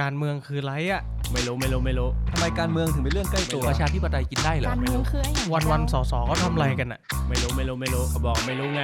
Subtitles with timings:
[0.00, 1.02] การเมืองคือไรอะ
[1.32, 8.82] ไม่รู้ไม่รู้ไม่รู้ทำไมการเมืองถึงเป็นเรื่องใกล้ตัวประชาธิปไตยกินได้เหรอการไม่เมืองรู้คือไอ้อย่างวันวันๆสอสอก็ทำอะไรกันอะไม่รู้ไม่รู้ไม่รู้เขาบอกไม่รู้ไง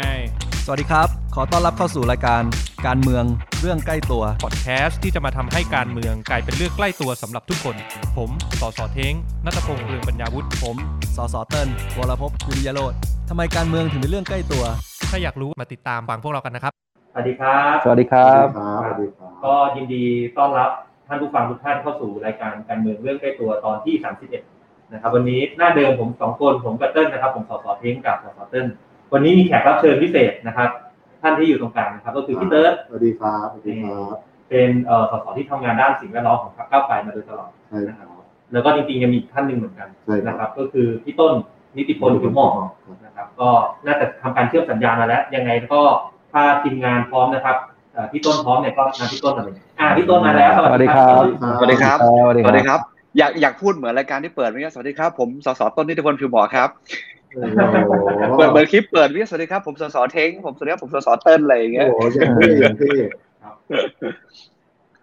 [0.66, 2.42] สวัสดีครับ ขอต้อนรับเข้าสู่รายการ
[2.86, 3.24] การเมือง
[3.60, 7.76] เรื่องใกล้ตัวพอดแคสต์ที่จะมาทำให้การเมืองกลายเป็นเรื่องใกล้ตัวสำหรับทุกคน
[8.16, 10.76] ผมสอสอเท้งนัตพงษ์เรืองปัญญาวุฒิผม
[11.16, 11.68] สสเติ้ล
[11.98, 12.92] วรพพวิริยโรธ
[13.28, 14.64] ทำไมการเมืองถึงเป็นเรื่องใกล้ตัว
[15.10, 16.72] ถ้าอยากรู้มาติดตามฟังพวกเรากันนะครับ
[17.12, 20.04] สวัสดีครับ สวัสดีครับครับสวัสดีครับก็ยินดี
[20.38, 20.70] ต้อนรับ
[21.06, 23.94] ท่านผู้ฟังทุกท่านเข้าสู่รายการการเมืองเรื่องใกล้ตัวตอนที่
[24.44, 28.66] 31 นะครับ วันนี้หน้าเดิมผมสองคนผมกับเติ้ลนะครับ ผมสสเท้งกับสสเติ้ล
[29.12, 30.68] วันนี้มีแขกรับเชิญพิเศษนะครับ
[31.22, 34.14] ท่านที่อยู่ตรงกลางนะครับ ก็คือพี่เติร์ดสวัสดีครับสวัสดีครับ
[34.48, 38.08] เป็นเอ่อสสที่ทำงานด้านสิ่งแวดล้อมของพรรคก้าวไกลมาโดยตลอดใช่นะครับ
[38.52, 41.32] แล้วก็จริงๆยังมีอีกท่านหนึ่งเหมือนกันใช่ครับนะครับ ก็คือพี่ต้น
[41.76, 42.52] นิติพลผิวหมอก
[43.06, 43.50] นะครับ ก็
[43.86, 45.82] น่าจะทำการเชื่อมสัญญาณมาแล้ว ยังไงก็
[46.32, 47.73] ถ้าทีมงานพร้อมนะครับเอ่อ
[48.12, 51.22] พี่ต้นพร้อมเนี่ยก็งานพี่ต้นมาเลยอ่าพี่ต้นมาแล้วสวัสดีครับ
[51.58, 52.80] สวัสดีครับ สวัสดีสวัสดีครับ
[53.18, 56.68] อยากอยากพูดเหมือนรายการที่เปิดเมื่อกี้สวัสดีครับ ผมสสต้นนิติพลผิวเหมาะครับ
[57.34, 62.94] โอ้โหเปิดเปิดคลิปเปิดเมื่อกี้สวัสดีครับ ผมสสเท้งผมสวัสดีครับผมสสเติ้ลอะไรอย่างเงี้ยโอ้โหอย่างที่อย่างที่
[63.42, 63.54] ครับ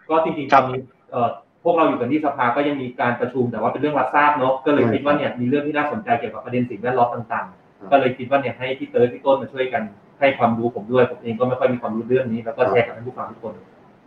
[0.09, 0.81] ก็จริงๆครับตอนนี้
[1.11, 1.29] เอ่อ
[1.63, 9.81] พวกเราอยู่กันที่สภาก็ยังมีการประชุมแต่ว่าเป็นเรื่องรับทราบเนาะก็เลยคิดว่าเนี่ยมีเรื่องที่น่าสนใจเกี่ยวกับประเด็นสิ่งแวดล้อมต่างๆ ก็เลยคิดว่าเนี่ยให้พี่เติร์ดพี่ต้นมาช่วยกัน
[10.21, 13.53] ให้ความรู้ผมด้วย ผมเองก็ไม่ค่อยมีความรู้เรื่องนี้ แล้วก็แชร์กับท่านผู้ฟังทุกคน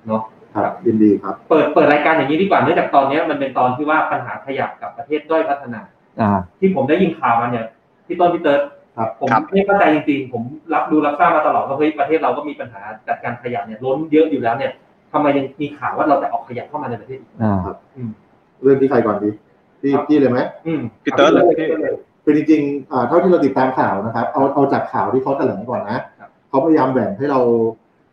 [0.06, 0.22] เนาะ
[0.56, 5.80] ครับยินดีครับ เปิดเปิดรายการอย่างนี้ดีกว่าเนื่องจากตอนเนี้ยมันเป็นตอนที่ว่าปัญหาขยะกับประเทศด้อยพัฒนา
[6.20, 7.66] อ่าที่ผมได้ยินข่าวมาเนี่ย
[8.06, 8.60] พี่ต้นพี่เติร์ด
[8.96, 10.42] ครับผมครับไม่เข้าใจจริงๆ ผม
[10.74, 14.72] รับดูรับทราบมาตลอดว่าเฮ้ยประเทศเราก็มีปัญหาจัดการขยะเนี่ยล้นเยอะอยู่แล้วเนี่ย
[15.12, 17.54] ทำไมยังมีข่าวว่าเราจะเออกขยะเข้ามาในประเทศอีกอ่า
[17.96, 18.10] อืม
[18.62, 19.30] เรื่องที่ใครก่อนดี
[19.82, 21.92] พี่ครับพี่เลยไหมอืมพี่เติร์ดเลยพี่เลย
[22.24, 27.40] คือจริงๆอ่าเท่าที่เราติดตามข่าวนะครับ เอาเอาจากข่าวที่เขาแถลงก่อนนะครับเขาพยายามแบ่งให้เรา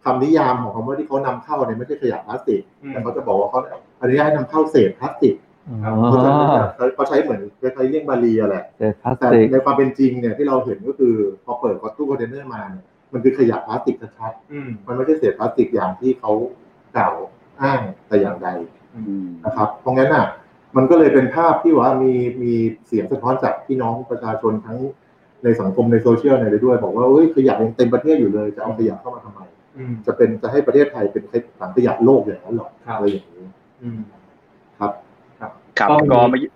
[0.06, 3.60] คำนิยามของคำว่าที่เขานำเข้าเนี่ยไม่ใช่ขยะพลาสติกอืมแต่เขาจะบอกว่าเขา
[4.02, 5.36] อนุญาตให้นำเข้าเศษพลาสติก
[5.86, 6.30] อ๋อเขาจะ
[6.96, 16.32] เขาใช้เหมือนคล้ายๆเลี่ยงบาลีอะแหละเศษพลาสติกแต่ในความเป็นจริงเนี่ยที่เราเห็นก็คือพอเปิดตู้คอนเทนเนอร์มาเนี่ยมันคือขยะพลาสติกชัดอืมๆมันไม่ใช่เศษพลาสติกอย่างที่เขา
[16.96, 17.14] กล่าว
[17.62, 18.48] อ้างแต่อย่างใด
[18.96, 20.26] อืมนะครับ เพราะงั้นอะ
[20.78, 22.54] มันก็เลยเป็นภาพที่ว่ามีมี
[22.88, 24.78] เสียงสะท้อนจากพี่น้องประชาชนทั้ง
[25.44, 29.40] ในสังคมในโซเชียลเนี่ยด้วย บอกว่าเอ้ยขยะยังเต็มประเทศอยู่เลย จะเอาขยะเข้ามาทำไม
[29.78, 31.24] อืมจะเป็นจะให้ประเทศไทยเป็น
[31.60, 33.46] ถังขยะโลกอย่างนั้นหรอครับอะไรอย่างนี้
[33.84, 34.00] อืม
[34.80, 34.92] ครับ
[35.40, 36.50] ครับก็ก็มีเมื่อกี้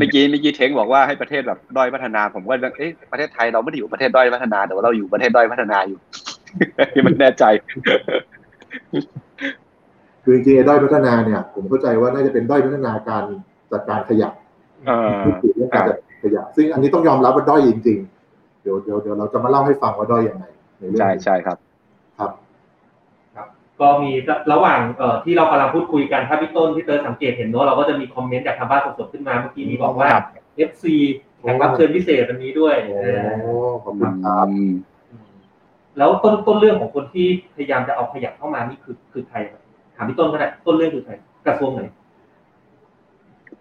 [0.02, 5.98] มื่อกี้เมื่อกี้เท้งบอกว่าให้ประเทศแบบด้อยพัฒนา ผมก็เอ๊ะประเทศไทยเราไม่ได้อยู่ประเทศด้อยพัฒนาแต่ว่าเราอยู่ประเทศด้อยพัฒนาอยู่
[6.94, 7.44] ที่มันแน่ใจ
[10.24, 13.22] คือจริงๆไอ้ด้อยพัฒนาเนี่ย ผมเข้าใจว่าน่าจะเป็นด้อยพัฒนาการ
[13.72, 14.30] จัดการขยะ
[14.86, 17.98] เออพูดถึงเรื่องการจัดการขยะ ซึ่งอันนี้ต้องยอมรับว่าด้อยจริง
[18.30, 20.44] ๆ เดี๋ยวเดี๋ยวเดี๋ยวเราจะมาเล่าให้ฟังว่าด้อยยังไง
[20.78, 21.56] ในเรื่องใช่นี้ใช่ครับ
[22.18, 22.30] ครับ
[23.36, 23.46] ครับ
[23.80, 24.12] ก็มี
[24.52, 30.26] ระหว่างเอ่อที่เรากำลังพูดคุยกันถ้าพี่ต้นพี่เติร์ดสังเกตเห็นเนอะเราก็จะมีคอมเมนต์จากทางบ้านสดๆขึ้นมาเมื่อกี้มีบอกว่าครับ
[30.68, 30.84] FC
[31.40, 33.06] แขกรับเชิญพิเศษวันนี้ด้วยโอ้เอ
[33.68, 34.72] อขอบคุณครับอืม
[35.10, 35.28] อืม
[35.98, 39.60] แล้วต้นต้นเรื่องของคนที่พยายามจะเอาขยะเข้ามานี่คือคือใครครับ
[39.96, 41.12] ถามพี่ต้นก็ได้ต้นเรื่องคือใคร
[41.46, 41.82] กระทรวงไหน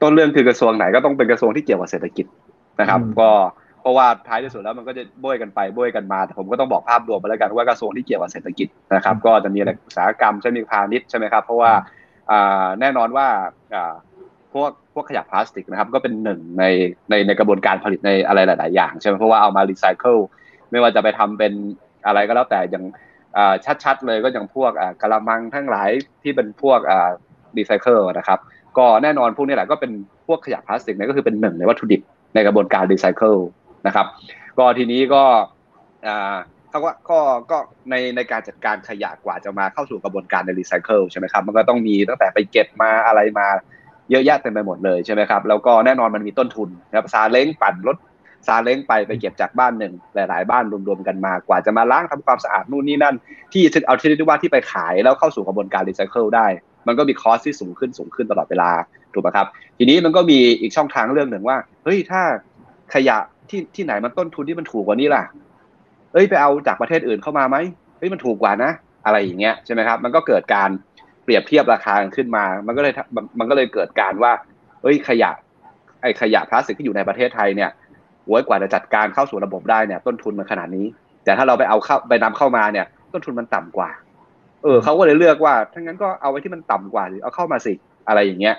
[0.01, 2.25] ต้นเรื่องคือกระทรวงไหนก็ต้องเป็นกระทรวงที่เกี่ยวกับเศรษฐกิจ
[2.79, 3.29] นะครับอืมก็
[3.81, 11.71] เพราะว่าท้ายที่สุดแล้วมันก็จะโบยกันไปโบยกันมาแต่ผมก็ต้องบอกภาพรวมไปแล้วกันว่ากระทรวงที่เกี่ยวกับเศรษฐกิจนะครับ ก็จะมีอะไรอุตสาหกรรมใช่ไหมพาณิชย์ใช่ไหมครับเพราะว่า
[12.31, 13.27] อ่าแน่นอนว่า
[13.73, 13.93] อ่า
[14.53, 16.63] พวกพวกขยะพลาสติกนะครับก็เป็นหนึ่งใน
[17.09, 20.17] ในในกระบวนการผลิตในอะไรหลาย ๆ อย่างใช่ไหมเพราะว่าเอามารีไซเคิล
[20.71, 21.53] ไม่ว่าจะไปทำเป็น
[22.05, 22.83] อะไรก็แล้วแต่อย่าง
[23.37, 23.53] อ่า
[23.83, 25.89] ชัด ๆ เลยก็อย่างพวกอ่ากะละมังทั้งหลาย
[26.23, 27.09] ที่เป็นพวกอ่า
[27.57, 28.39] รีไซเคิลนะครับ
[28.77, 29.91] ก็แน่นอนพวกนี้แหละก็เป็น
[30.27, 32.01] พวกขยะพลาสติกเนี่ยก็คือเป็นหนึ่งในวัตถุดิบ
[32.35, 33.35] ในกระบวนการรีไซเคิล
[33.87, 34.05] นะครับ
[34.57, 35.23] ก็ทีนี้ก็
[36.69, 37.19] เขาว่าก็
[37.51, 37.57] ก็
[37.89, 43.47] ในในการจัดการขยะกว่าจะมาเข้าสู่กระบวนการในรีไซเคิลใช่ไหมครับมันก็ต้องมีตั้งแต่ไปเก็บมาอะไรมา
[44.11, 47.97] เยอะแยะเต็มไปหมดเลยใช่ไหมครับแล้วก็แน่นอนมันมีต้นทุนนะครับซาเล้งปั่นรถ
[48.47, 53.15] ซาเล้งไปไปเก็บจากบ้านหนึ่งหลาย ๆ บ้านรวมๆกันมากว่าจะมาล้างทำความสะอาดนู่นนี่นั่น
[53.53, 56.47] ที่เอาที่เรียกว่าที่ไปขายแล้วเข้าสู่กระบวนการรีไซเคิลได้
[56.87, 58.71] มันก็มีคอสที่สูงขึ้นสูงขึ้นตลอดเวลา
[59.13, 59.47] ถูกไหมครับ
[59.77, 62.21] ทีนี้มันก็มีอีกช่องทางเรื่องหนึ่งว่าเฮ้ยถ้า
[62.93, 63.17] ขยะ
[63.49, 65.23] ที่ที่ไหนมันต้นทุนที่มันถูกกว่านี้ล่ะ
[66.13, 67.57] เอ้ยไปเอาจากประเทศอื่นเข้ามาไหม
[67.97, 68.71] เฮ้ยมันถูกกว่านะ
[69.05, 70.69] อะไรอย่างเงี้ยใช่ไหมครับ มันก็เกิดการ
[71.23, 72.93] เปรียบเทียบราคาขึ้นมา มันก็เลย
[73.39, 74.31] มันก็เลยเกิดการว่า
[74.83, 75.31] เอ้ยขยะ
[76.01, 77.69] ไอ้ขยะพลาสติกที่อยู่ในประเทศไทยเนี่ย
[78.25, 80.85] โว้ยกว่าจะจัดการเข้าสู่ระบบได้เนี่ย ต้นทุนมันขนาดนี้
[81.25, 83.89] แต่ถ้าเราไปเอาเข้าไปนำเข้ามาเนี่ย ต้นทุนมันต่ำกว่า
[84.65, 87.73] เออเขาก็เลยเลือกว่าถ้างั้นก็เอาไว้ที่มันต่ำกว่าหรือเอาเข้ามาสิ
[88.07, 88.55] อะไรอย่างเงี้ย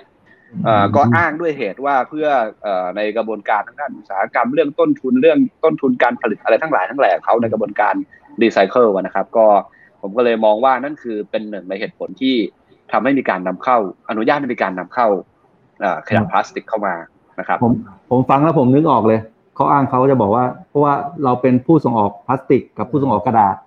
[0.65, 2.27] เอ่อก็อ้างด้วยเหตุว่าเพื่อ
[2.63, 7.93] เอ่อในกระบวนการทางด้านอุตสาหกรรมเรื่องต้นทุนเรื่องต้นทุนการผลิตอะไรทั้งหลายทั้งแหล่ของเขาในกระบวนการ
[8.41, 9.45] รีไซเคิลนะครับ ก็
[10.01, 12.35] ผมก็เลยมองว่านั่นคือเป็นหนึ่งในเหตุผลที่
[12.91, 13.77] ทำให้มีการนำเข้า
[14.09, 15.07] อนุญาตให้มีการนำเข้า
[15.79, 16.95] เอ่อขยะพลาสติกเข้ามา
[17.39, 17.73] นะครับผม
[18.09, 19.19] ผมฟังแล้วผมนึกออกเลย
[19.55, 20.93] เขาอ้างเขาจะบอกว่า เพราะว่า
[21.23, 23.66] เราเป็นผู้ส่งออกพลาสติก กับผู้ส่งออกกระดาษอ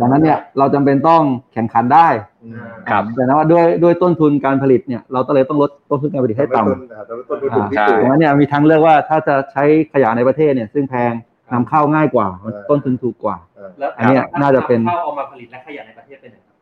[0.00, 1.22] ดังนั้นเนี่ยเราจำเป็นต้อง
[1.52, 2.08] แข่งขันได้
[2.44, 2.60] อืม
[2.90, 11.12] ครับแต่นะว่าด้วยด้วยต้นทุนการผลิตเนี่ยเราก็เลยต้องลดต้นทุนการผลิตให้ต่ำต้นอ่าต้นทุนถูกที่ใช่สุดดังนั้นเนี่ยมีทางเลือกว่าถ้าจะใช้ขยะในประเทศเนี่ยซึ่งแพง
[11.52, 13.36] นำเข้าง่ายกว่าเออต้นทุนถูกกว่า
[13.78, 16.56] แล้วอันเนี้ยน่าจะเป็นเข้าเอามาผลิตและขยะในประเทศเป็นไงครับ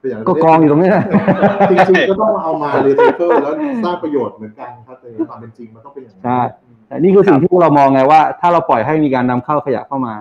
[0.00, 1.04] คืออย่างก็กองอยู่ตรงนี้นะ
[1.70, 3.52] จริงๆก็ต้องเอามารีไซเคิลแล้ว
[3.84, 6.40] สร้างประโยชน์เหมือนกันครับแต่ในความเป็นจริงมันต้องเป็นอย่างนั้นใช่
[6.88, 10.14] แต่นี่คือสิ่งที่พวกเรามองไงว่า ถ้าเราปล่อยให้มีการนำเข้าขยะเข้ามา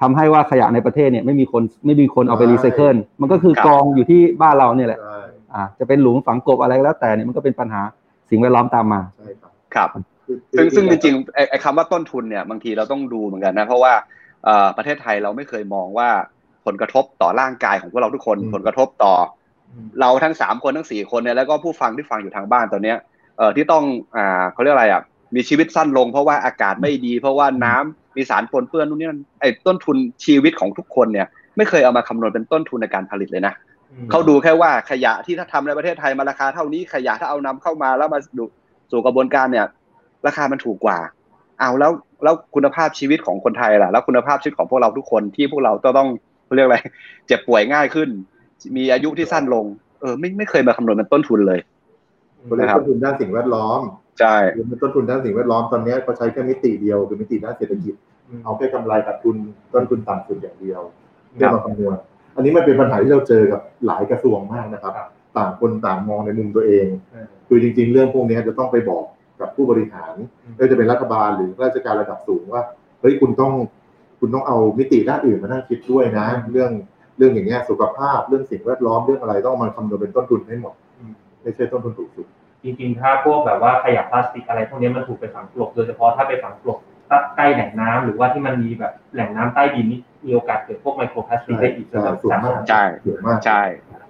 [0.00, 5.20] ทำให้ว่าขยะในประเทศเนี่ยไม่มีคนไม่มีคนเอาไปรีไซเคิลมันก็คือครับกองอยู่ที่บ้านเราเนี่ยแหละใช่
[5.54, 7.82] อ่าจะเป็นหลุมฝังกบอะไรก็แล้วแต่เนี่ยมันก็เป็นปัญหา
[8.30, 9.88] สิ่งแวดล้อมตามมาใช่ครับครับ
[10.26, 13.92] คือซึ่งซึ่งจริงๆไอ้ไอ้คำว่าต้นทุนเนี่ยบางทีเราต้องดูเหมือนกันนะ เพราะว่า
[14.44, 16.08] เอ่อประเทศไทยเราไม่เคยมองว่า
[16.66, 19.14] ผลกระทบต่อร่างกายของพวกเราทุกคน ผลกระทบต่อ
[19.72, 22.98] อเราทั้งสามคนทั้งสี่คนเนี่ยแล้วก็ผู้ฟังที่ฟังอยู่ทางบ้านตอนเนี้ย
[23.38, 23.84] เอ่อที่ต้อง
[24.16, 25.02] อ่าเขาเรียกอะไรอะ
[25.34, 31.26] มีชีวิตสั้นลงเพราะว่าอากาศไม่ดี เพราะว่าน้ำ มีสารปนเปื้อนนู่นนี่นั่นไอ้ต้นทุนชีวิตของทุกคนเนี่ย
[31.56, 33.54] ไม่เคยเอามาคำนวณเป็นต้นทุนในการผลิตเลยนะ
[34.10, 38.44] เขาดูแค่ว่าขยะที่ถ้าทำในประเทศไทยมาราคาเท่านี้ขยะถ้าเอานำเข้ามาแล้วมาดู
[38.90, 39.66] สู่กระบวนการเนี่ย
[40.26, 40.98] ราคามันถูกกว่า
[41.60, 41.92] เอาแล้ว
[42.24, 46.08] แล้วคุณภาพชีวิตของคนไทยล่ะแล้วคุณภาพชีวิตของพวกเราทุกคนที่พวกเราต้อง
[46.44, 46.78] เขาเรียกอะไร
[47.26, 48.08] เจ็บป่วยง่ายขึ้น
[48.76, 49.64] มีอายุที่สั้นลง
[50.00, 51.60] เออ ไม่ไม่เคยมาคำนวณเป็นต้นทุนเลย
[52.48, 53.80] คนเรียกนะครับต้นทุนด้านสิ่งแวดล้อม
[54.20, 57.94] ใช่หรือเป็นต้นทุนด้านสิ่งแวดล้อมตอนนี้เขาใช้แค่มิติเดียวคือมิติด้านเศรษฐกิจ
[58.44, 59.36] เอาแค่กำไรขาดทุน
[59.74, 60.80] ต้นทุนต่ำสุดอย่างเดียว
[61.32, 61.96] เพื่อมาคำนวณ
[62.36, 69.04] อันนี้มันเป็นปัญหาที่เราเจอกับหลายกระทรวงมากนะครับครับต่างคนต่างมองในมุมตัวเองเออคือจริง ๆ เรื่องพวกนี้จะต้องไปบอก
[69.40, 70.14] กับผู้บริหาร
[70.44, 72.62] อืมไม่ว่าจะเป็นรัฐบาลหรือราชการระดับสูงว่า
[73.00, 73.52] เฮ้ยคุณต้อง
[74.20, 76.70] คุณต้องเอามิติด้านอื่นมานั่งคิดด้วยนะ เรื่อง
[77.16, 81.12] เรื่องอย่างเงี้ยสุขภาพเรื่องสิ่งแวดล้อมเรื่องอะไรต้องเอามาคำนวณเป็นต้นทุนให้หมดอืม
[81.42, 82.26] ไม่ใช่ต้นทุนถูกสุด
[82.64, 86.78] จริงๆ ถ้าพวกแบบว่าขยะพลาสติกอะไรพวกนี้มันถูกไปฝังกลบโดยเฉพาะถ้าไปฝังกลบ
[87.36, 93.62] ใกล้แหล่งน้ำหรือว่าที่มันมีแบบแหล่งน้ำใต้ดินนี่มีโอกาสเกิดพวกไมโครพลาสติกได้อีกใช่แบบส่วนมากสามารถใช่เยอะมากใช่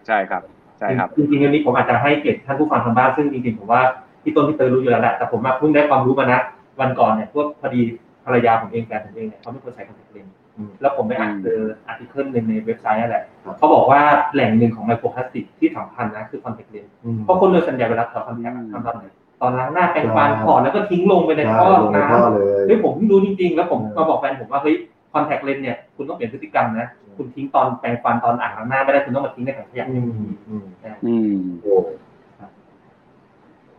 [0.07, 0.43] ใช่ครับ
[0.79, 3.83] ใช่ครับจริงๆอันนี้ผมอาจจะให้เกียรติท่านผู้ฟังทางบ้านซึ่งจริงๆผมว่า
[4.23, 6.41] พี่ต้นพี่เติร์ดรู้อยู่แล้วแหละแต่ผมมาเพิ่งได้ความรู้มานะ
[6.81, 7.81] วันก่อนเนี่ยพวกพอดี
[8.25, 10.40] ภรรยาผมเองแฟนผมเองเนี่ยเขาไม่ควรใส่คอนแทคเลนส์อืม
[10.81, 14.01] แล้วผมไปอ่านเจอ article หนึ่งในเว็บไซต์นั่นแหละครับเขาบอกว่า
[14.33, 19.05] แหล่งหนึ่งของไมโครพลาสติกที่สำคัญนะคือคอนแทคเลนส์อืมเพราะคนโดยส่วนใหญ่เวลาถอดคอนแทคอืมทำตอนไหน
[19.41, 24.77] ตอนล้างหน้าแปรงฟันใช่ถอดแล้วก็ทิ้งลงไปในใช่ท่อลงในน้ำท่อเลยเฮ้ยผมเพิ่งรู้จริงๆ แล้วผมเออมาบอกแฟนผมว่าเฮ้ย
[25.13, 30.11] คอนแทคเลนส์เนี่ยคุณต้องเปลี่ยนพฤติกรรมนะ คุณทิ้งตอนแปรงฟันตอนอ่างล้างหน้าไม่ได้คุณต้องมาทิ้งในถังขยะอืม
[30.49, 30.65] อืม
[31.05, 31.75] อืมโอ้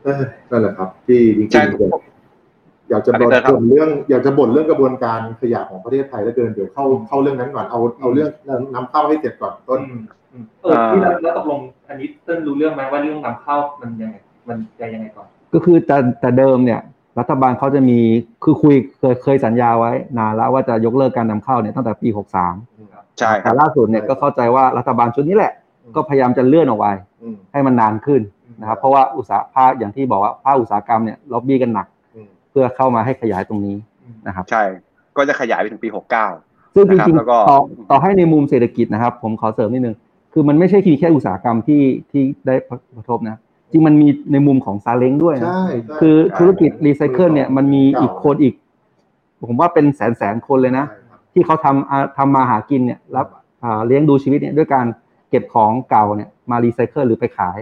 [0.04, 0.16] เอ้ย
[0.50, 2.11] นั่นแหละครับ ที่จริงใช่ๆ
[2.92, 8.30] อยากจะบ่นครับบ่นเรื่อง อยากจะบ่นเรื่องกระบวนการขยะของประเทศไทยแล้วเกินเดี๋ยวเข้าเข้าเรื่องนั้นก่อนเอาเอาเรื่อง
[8.76, 10.02] นำเข้าให้เสร็จก่อนต้นอืม
[10.32, 11.60] อืมเออที่แล้วแล้วตกลง
[11.90, 14.16] อันนี้เต้นรู้เรื่องไหมว่าเรื่องนำเข้ามันยังไง
[14.48, 16.82] มันจะยังไงก่อน ก็คือแต่แต่เดิมเนี่ย
[17.20, 18.00] รัฐบาลเขาจะมี
[18.44, 22.10] คือคุยเคยเคยสัญญาไว้นานแล้วว่าจะยกเลิกการนำเข้าเนี่ยตั้งแต่ปี
[22.64, 25.54] 63ใช่คแต่รับล่าสุดเนี่ยก็เข้าใจว่ารัฐบาลชุดนี้แหละ
[25.96, 26.88] ก็พยายามจะเลื่อนออกไป
[27.22, 28.22] อืมให้มันนานขึ้น
[28.62, 32.01] นะครับเพราะว่าอุตสาหภาคอย่างที่บอกว่าภาคอุตสาหกรรมเนี่ยล็อบบี้กันหนักอืม
[32.52, 33.76] เพื่อเข้ามาให้ขยายตรงนี้
[34.28, 34.64] นะครับ ใช่
[35.18, 36.28] ก็จะขยายไปถึงปีหกเก้า
[36.76, 37.58] ซึ่งจนะครับริงแล้วก็ๆต่อ
[37.92, 39.96] ต่อให้ในมุมเศรษฐกิจนะครับ ผมขอเสริมนิดนึง
[40.34, 41.82] คือมันไม่ใช่แค่อุตสาหกรรมที่
[42.12, 42.56] ที่ได้
[42.98, 43.38] กระทบนะ
[43.72, 48.54] จริงมันมีในมุมของซาเล้งด้วยนะใช่ใช่คือใช่ธุรกิจรีไซเคิลเนี่ยมันมีอีกคนอีก
[49.48, 53.28] ผมว่าเป็นแสนแสนคนเลยนะใช่ครับที่เขาทำอ่าทำมาหากินเนี่ยรับ
[53.64, 54.86] อ่าเลี้ยงดูชีวิตเนี่ยด้วยการ
[55.30, 57.58] เก็บของเก่าเนี่ยมารีไซเคิลหรือไปขาย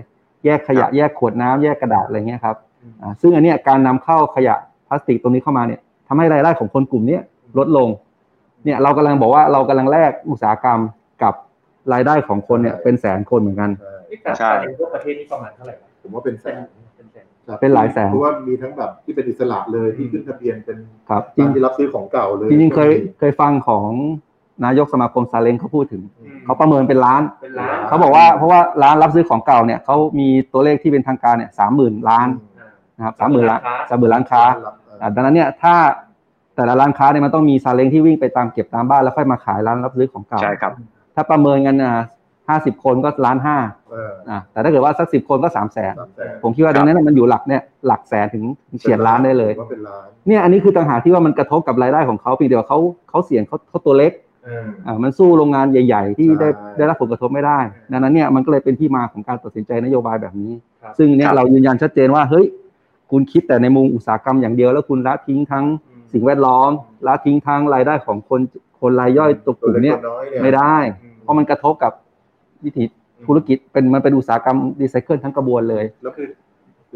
[0.45, 2.55] แยกขยะแยกขวดน้ำแยกกระดาษอะไรเงี้ยครับ
[3.01, 4.55] อ่าซึ่งอันเนี้ยการนำเข้าขยะ
[4.89, 7.19] พลาสติกตรงนี้เข้ามาเนี่ยทำให้รายได้ของคนกลุ่มนี้
[7.57, 7.89] ลดลง
[8.65, 10.79] เนี่ยเรากำลังบอกว่าเรากำลังแลกอุตสาหกรรม
[11.23, 11.33] กับ
[11.93, 13.69] รายได้ของคนเนี่ยเป็นแสนคนเหมือนกัน
[14.39, 16.61] ใช่ในพวประเทศนี้ประมาณเท่าไหร่ผมว่าเป็นแสน
[16.95, 17.25] เป็นแสน
[17.61, 20.77] เป็นหลายแสนเพราะว่ามีทั้งแบบที่เป็นอิสระเลยที่ขึ้นทะเบียนเป็น
[21.09, 23.89] ครับจริงที่รับซื้อของเก่าเลยจริงๆเคยเคยฟังของ
[24.65, 26.01] นายกสมาคมซาเล้งเขาพูดถึง
[26.45, 27.21] เขาประเมินเป็นล้าน
[27.87, 32.27] เขาบอกว่าเพราะว่าร้านรับซื้อของเก่าเนี่ยเขามีตัวเลขที่เป็นทางการเนี่ยสามหมื่นล้าน
[32.99, 35.73] นะครับสามหมื่นล้านร้านค้าสามหมื่นล้านค้ารับเอออ่าดังนั้นเนี่ยถ้า
[36.55, 40.71] แต่ละร้านค้าเนี่ยมันต้องมีซาเล้งที่วิ่งไปตามเก็บตามบ้านแล้วค่อยมาขายร้านรับซื้อของเก่าใช่ครับ
[41.15, 41.91] ถ้าประเมินกันอะ
[42.49, 43.57] ห้าสิบคนก็ล้านห้า
[43.91, 48.43] เอออ่าแต่ถ้าเกิดว่าสักสิบคนก็สามแสนสามแสนผมคิดว่าดังนั้นนะมันอยู่หลักเนี่ยหลักแสนถึง
[48.79, 52.79] เฉียดล้านได้เลยว่าเป็นล้านเนี่ยอันนี้คือต่างหากที่ว่ามันกระทบกับรายได้ของเขาเพียงเดียวาเขา
[53.09, 54.11] เขาเสี่ยงเขาเขาตัวเล็ก
[54.45, 57.59] เอออ่ามันสู้โรงงานใหญ่ ๆ ที่ได้ใช่ได้รับผลกระทบไม่ได้
[57.91, 60.51] ดังนั้นเนี่ยมันก็เลยเป็นที่มาของการตัดสินใจนโยบายแบบนี้
[60.83, 62.45] ครับซึ่งเนี่คยรับเรายืนยันชัดเจนว่าเฮ้ย
[63.11, 65.65] คุณคิดแต่ในมุมอุตสาหกรรมอย่างเดียวแล้วคุณละทิ้งทั้ง
[66.13, 66.71] สิ่งแวดล้อม
[67.07, 68.41] ละทิ้งทั้งรายได้ของคน
[68.81, 71.91] คนรายย่อยตัวกลุ่มเนี่ยตัวล็กตัวน้อยเนี่ยไม่ได้อืมเพราะมันกระทบกับ
[72.65, 72.83] วิถี
[73.25, 76.27] ธุรกิจเป็นมันเป็นอุตสาหกรรมรีไซเคิลทั้งกระบวนเลยแล้วคือ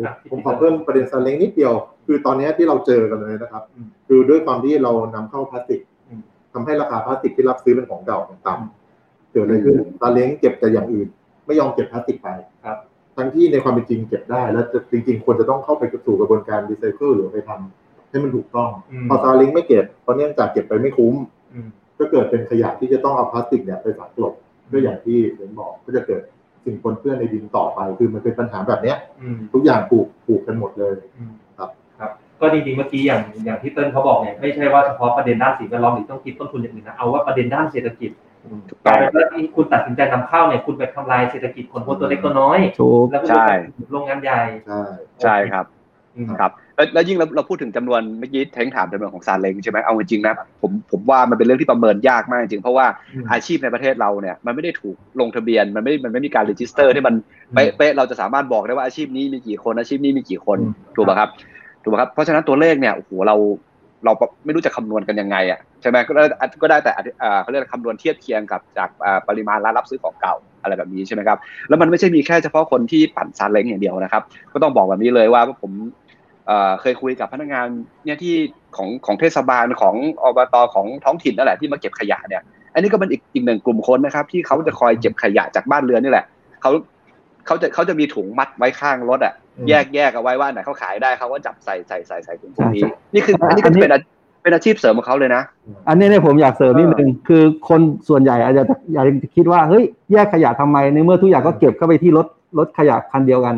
[0.05, 1.74] ครับผมขอเพิ่มประเด็นซาเล้งนิดเดียว
[2.05, 6.22] คือตอนนี้ที่เราเจอกันเลยนะครับอืมคือด้วยความที่เรานำเข้าพลาสติกอืม
[6.53, 11.08] ทำให้ราคาพลาสติกที่รับซื้อเป็นของเก่าเนี่ยต่ำเกิดอะไรขึ้นซาเล้งเก็บแต่อย่างอื่น
[11.46, 12.27] ไม่ยอมเก็บพลาสติกไป
[12.65, 12.77] ครับ
[13.17, 21.15] ทั้งที่ในความเป็นจริงเก็บได้ แล้วจะจริง ๆ ควรจะต้องเข้าไปสู่กระบวนการรีไซเคิลหรือไปทำให้มันถูกต้องอืมพอซาเล้งไม่เก็บเพราะเนื่องจากเก็บไปไม่คุ้ม
[21.53, 21.67] อืม
[22.00, 24.34] ก็เกิดเป็นขยะที่จะต้องเอาพลาสติกเนี่ยไปฝังกลบ
[24.72, 26.22] ก็อย่างที่เห็นบอกก็จะเกิด
[26.65, 43.47] สิ่งปนเปื้อนในดินต่อไป คือมันเป็นปัญหาแบบเนี้ยอืมทุกอย่างผูกผูกกันหมดเลยอืมครับครับ ก็จริงๆเมื่อกี้อย่างอย่างที่เติ้ลเขาบอกเนี่ยไม่ใช่ว่าเฉพาะประเด็นด้านสิ่งแวดล้อมหรือต้องคิดต้นทุนอย่างอื่นนะเอาว่าประเด็นด้านเศรษฐกิจถู กกต้ลาอยงเป็นว่าที่คุณตัดสินใจนำเข้าเนี่ยคุณไปทำลายเศรษฐกิจคนพวกตัวเล็กตัวน้อยถูกแล้วก็ใช่
[43.91, 44.81] โรงงานใหญ่ใช่
[45.23, 45.65] ใช่ครับ
[46.17, 57.15] อืมครับแล้วแล้วยิ่งเราเราพูดถึงจำนวนเมื่อกี้เท้งถามจำนวนของซาเล้งใช่ไหมเอาจริงๆนะผมผมว่ามันเป็นเรื่องที่ประเมินยากมากจริงเพราะว่าอืมอาชีพในประเทศเราเนี่ยมันไม่ได้ถูกลงทะเบียนมันไม่มันไม่มีการ register ที่มัน
[57.53, 61.29] เป๊ะเป๊ะเราจะสามารถบอกได้ว่าอาชีพนี้มีกี่คนอาชีพนี้มีกี่คนอืมถูกป่ะครับ
[61.83, 63.35] ถูกป่ะครับเพราะฉะนั้นตัวเลขเนี่ยโอ้โหเรา
[64.05, 64.12] เรา
[64.45, 66.24] ไม่รู้จะคำนวณกันยังไงอะใช่ไหมก็ได้
[66.62, 66.91] ก็ได้แต่
[67.41, 68.89] เขาเรียกคำนวณเทียบเคียงกับจาก
[69.27, 71.38] ปริมาณร้านรับซื้อของเก่าอะไรแบบนี้ใช่ไหมครับ
[71.69, 75.72] แล้วมันไม่ใช่มีแค่เฉพาะคนที่ปั่นซาเล้งอย่างเดียวนะครับ ก็ต้องบอกแบบนี้เลยว่าผม
[76.48, 77.67] เอ่อเคยคุยกับพนักงาน
[78.05, 78.36] เนี่ยที่
[78.77, 82.43] ของของเทศบาลของอบตของท้องถิ่นนั่นแหละที่มาเก็บขยะเนี่ย
[82.74, 86.25] อันนี้ก็เป็นอีกอีกหนึ่งกลุ่มคนนะครับที่เขาจะคอยเก็บขยะจากบ้านเรือนนี่แหละ
[86.62, 86.72] เขา
[87.45, 89.33] เขาจะเขาจะมีถุงมัดไว้ข้างรถอะ
[89.69, 94.00] แยกแยกเอาไว้ว่าอันไหนเขาขายได้เขาก็จับใส่ใส่ใส่ใส่ถุงพวกนี้ใช่นี่คืออันนี้ก็เป็นอา
[94.43, 95.43] เป็นอาชีพเสริมของเขาเลยนะ
[95.88, 102.27] อันนี้เนี่ยผมอยากเสริมนิดนึงคือคนส่วนใหญ่อาจจะอยากจะคิดว่าเฮ้ยแยกขยะทำไมในเมื่อทุกอย่างก็เก็บเข้าไปที่รถ
[102.60, 103.55] รถขยะคันเดียวกัน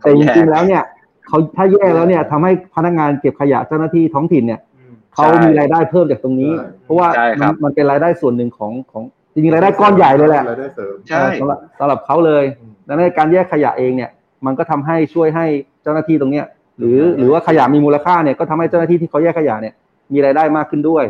[0.00, 0.82] แต่จริงๆแล้วเนี่ย
[1.28, 14.10] เขาถ้าแยกแล้วเนี่ยทำให้พนักงานเก็บขยะเจ้าหน้าที่ท้องถิ่นเนี่ยอืมเขามีรายได้เพิ่มจากตรงนี้ใช่เพราะว่าใช่คมัรันบมันเป็นรายได้ส่วนหนึ่งของของจริงๆรายได้ก้อนใหญ่เลยแหละรายได้เสริมใช่เออสำหรับสำหรับเขาเลยอืมดังนั้นการแยกขยะเองเนี่ย
[14.46, 15.46] มันก็ทำให้ช่วยให้
[15.82, 16.46] เจ้าหน้าที่ตรงเนี้ย
[16.78, 19.74] หรือหรือว่าขยะมีมูลค่าเนี่ยก็ทำให้เจ้าหน้าที่ที่เขาแยกขยะเนี่ย
[20.12, 21.04] มีรายได้มากขึ้นด้วย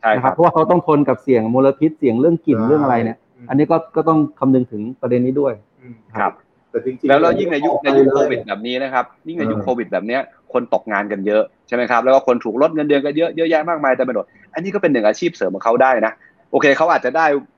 [0.00, 6.32] ใช่นะคครัรับบเพราะว่าเขาต้องทนกับเสี่ยงมลพิษเสี่ยงเรื่องกลิ่นเรื่องอะไรเนี่ย อันนี้ก็ก็ต้องคำนึงถึงประเด็นนี้ด้วยอืมครับ
[6.70, 10.20] แต่จริงๆแล้วแล้วยิ่งในยุคในยุคโควิดเแบบนี้นะครับยิ่งในยุคเออโควิดแบบเนี้ย
[10.52, 16.12] คนตกงานกันเยอะใช่ไหมครับแล้วก็คนถูกลดเงินเดือนกันเยอะเยอะแยะมากมายแต่ไม่หมดอันนี้ก็เป็นหนึ่งอาชีพเสริมของเขาได้นะ
[16.50, 17.51] โอเคเขาอาจจะได้อ่า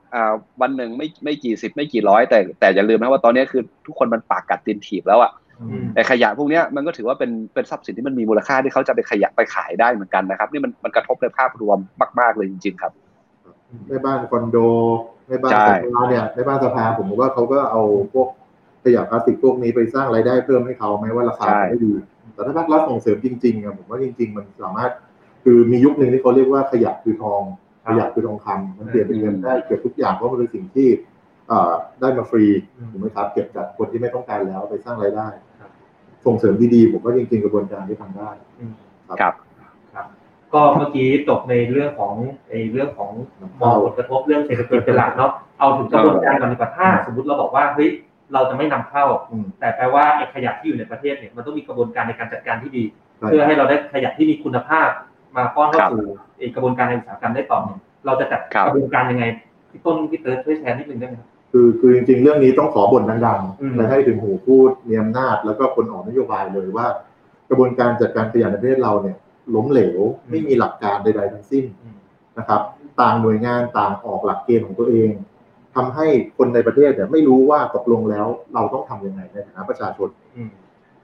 [0.60, 11.78] วันหนึ่งไม่ไม่กี่สิบไม่กี่ร้อย แต่แต่อย่าลืมนะว่าตอนนี้คือทุกคนมันปากกัดตีนถีบแล้วอะอืมแต่ขยะพวกเนี้ยมันก็ถือว่าเป็นเป็นทรัพย์สินที่มันมีมูลค่าที่เขาจะไปขยะไปขายได้เหมือนกันนะครับ นี่มันมันกระทบในภาพรวม
[12.20, 12.92] มาก ๆ เลยจริง ๆ ครับ
[13.88, 14.56] แม่บ้านคอนโด
[15.28, 18.28] แม่บ้านใช่สภาเนี่ยแม่บ้านสภาผมว่าเขาก็เอาพวก
[18.84, 21.92] ขยะพลาสติกพวกนี้ไปสร้างรายได้เพิ่มให้เขาแม้ว่าราคาจะไม่ดี
[22.34, 24.90] แต่ถ้าภาครัฐส่งเสริมจริงๆอะผมว่าจริง ๆ มันสามารถ
[25.44, 30.88] คือมียุคหนึ่งที่เขาเรียกว่าขยะคือทองครั ขบยะคือทองคำมันเปลี่ยนเป็นเงินได้เกือบทุกอย่างเพราะมันเป็นสิ่งที่
[31.48, 32.44] เอ่อได้มาฟรี
[32.76, 35.26] อืมถูกไหมครับเก็บจากคนที่ไม่ต้องการแล้วไปสร้างรายได้
[35.60, 35.70] ครับ
[36.26, 38.72] ส่งเสริมดีๆผมว่าจริงๆกระบวนการที่ทำได้อืม
[39.08, 39.34] ครับ
[39.94, 40.06] ครับ
[40.54, 42.14] ก็เมื่อกี้จบในเรื่องของ
[42.48, 43.10] ไอ้เรื่องของ
[43.60, 47.88] มองผลกระทบเรื่องเศรษฐกิจเป็นหลักเนาะเอาถึงกระบวนการก่อนดีกว่าถ้าสมมติเราบอกว่าเฮ้ย
[48.32, 52.84] เราจะไม่นำเข้าอืมแต่แปลว่าไอ้ขยะที่อยู่ในประเทศเนี่ยมันต้องมีกระบวนการในการจัดการที่ดี
[53.18, 54.88] ใช่เพื่อให้เราได้ขยะที่มีคุณภาพ
[55.36, 56.04] มาป้อนเข้าครับสู่
[56.38, 59.24] ไอ้กระบวนการในอุตสาหกรรมได้ต่อเนี่ยเราจะจัดครับกระบวนการยังไง
[59.70, 66.86] พี่ต้นพี่เติร์ดช่วยแชร์นิดนึงได้ไหมครับคือคือจริงๆ เรื่องนี้ต้องขอบ่นดังอืมๆและให้ถึงหูพูดมีอำนาจแล้วก็คนออกนโยบายเลยว่า
[67.48, 69.16] กระบวนการจัดการขยะในประเทศเราเนี่ย
[69.54, 69.98] ล้มเหลว
[70.30, 71.96] ไม่มีหลักการใดๆทั้งสิ้นอืม
[72.38, 72.60] นะครับ
[73.00, 75.10] ต่างหน่วยงานต่างออกหลักเกณฑ์ของตัวเอง
[75.74, 80.50] ทำให้คนในประเทศเนี่ยไม่รู้ว่าตกลงแล้วเราต้องทำยังไงในฐานะประชาชนอืม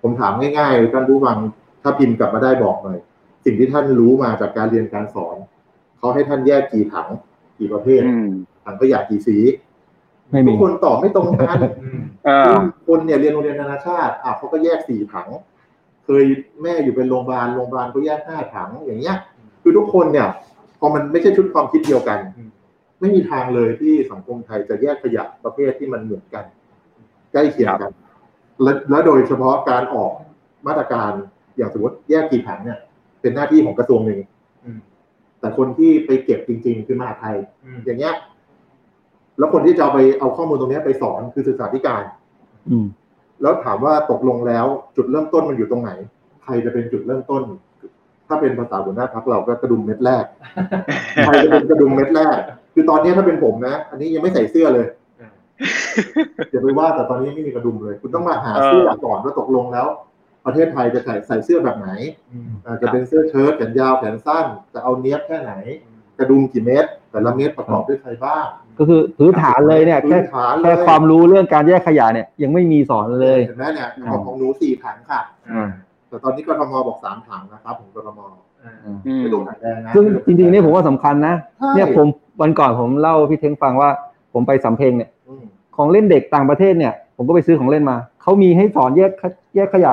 [0.03, 1.39] ผมถามง่ายๆท่านผู้ฟัง
[1.83, 2.99] ถ้าพิมพ์กลับมาได้บอกหน่อย
[3.45, 5.37] สิ่งที่ท่านรู้มาจากการเรียนการสอน
[5.99, 7.09] เขาให้ท่านแยกกี่ถัง
[7.59, 8.31] กี่ประเภทอืม
[8.65, 9.37] ถังขยะกี่สี
[10.31, 15.29] ไม่ทุมีกคนตอบไม่ตรงกันอืมอ่าคนเนี่ยเรียนโรงเรียนนานาชาติอะเขาก็แยกสี่ถัง
[16.05, 16.25] เคย
[16.63, 19.17] แม่อยู่เป็นโรงพยาบาลโรงพยาบาลก็แยกห้าถังอย่างเงี้ย
[19.63, 20.29] คือทุกคนเนี่ย
[20.81, 22.51] พอมันไม่ใช่ชุดความคิดเดียวกันอืม
[23.01, 26.45] ไม่มีทางเลยที่สังคมไทยจะแยกขยะประเภทที่มันเหมือนกัน
[27.33, 27.93] ใกล้เคียงกัน
[28.63, 30.13] และและโดยเฉพาะการออก
[30.67, 31.13] มาตรการ
[31.57, 32.79] อย่างสมมติแยกกี่ถังเนี่ย
[33.21, 34.21] เป็นหน้าที่ของกระทรวงหนึ่ง
[34.65, 34.79] อืม
[35.41, 38.15] แต่คนที่ไปเก็บจริง ๆ คือมหาดไทยอืมอย่างเงี้ย
[39.39, 42.03] แล้วคนที่จะเอาไปเอาข้อมูลตรงเนี้ยไปสอนคือศึกษาธิการ
[42.71, 42.87] อืม
[43.43, 45.91] แล้วถามว่าตกลงแล้วจุดเริ่มต้นมันอยู่ตรงไหน
[46.45, 47.43] ใครจะเป็นจุดเริ่มต้น
[48.27, 50.25] ถ้าเป็นภาษาหัวหน้าพักเราก็กระดุมเม็ดแรก
[51.25, 52.39] ใครจะเป็นกระดุมเม็ดแรก
[52.75, 54.87] คือตอนนี้ถ้าเป็นผมนะอันนี้ยังไม่ใส่เสื้อเลย
[55.21, 55.31] อ่า
[56.51, 59.87] อย่าไปว่าแต่ตอนนี้ไม่มีกระดุมเลย คุณต้องมาหาเสื้อก่อนว่าตกลงแล้ว
[60.47, 61.91] ประเทศไทยจะใส่ใส่เสื้อแบบไหน
[62.33, 65.53] อืมอ่าจะเป็นเสื้อเชิ้ตแขนยาวแขนสั้น จะเอาเนี้ยบแค่ไหน
[66.17, 68.47] กกระดุมกี่เม็ดแต่ละเม็ดประกอบด้วยใครบ้าง
[68.79, 75.21] ก็คือพื้นฐานเลยเนี่ยพื้แค่นฐานเลยแค่ความรู้เรื่องการแยกขยะเนี่ยยังไม่มีสอนเลยเห็นไหมเนี่ยของของหนูสี่ถังค่ะ
[75.51, 75.69] อ่า
[76.09, 78.21] แต่ตอนนี้กทมบอกสามถังนะครับของกทม
[78.63, 78.73] อ่า
[79.07, 82.07] อืมไม่ต้องถังแดงนะซึ่งจริงๆเนี่ยผมว่าสำคัญนะใช่เนี่ยผม
[82.41, 83.91] วันก่อนผมเล่าพี่เท้งฟังว่า
[84.33, 85.43] ผมไปสำเพ็งเนี่ยอืม
[85.77, 89.23] ของเล่นเด็กต่างประเทศเนี่ย ผมก็ไปซื้อของเล่นมาเขามีให้สอนแยกข
[89.55, 89.93] แยกขยะ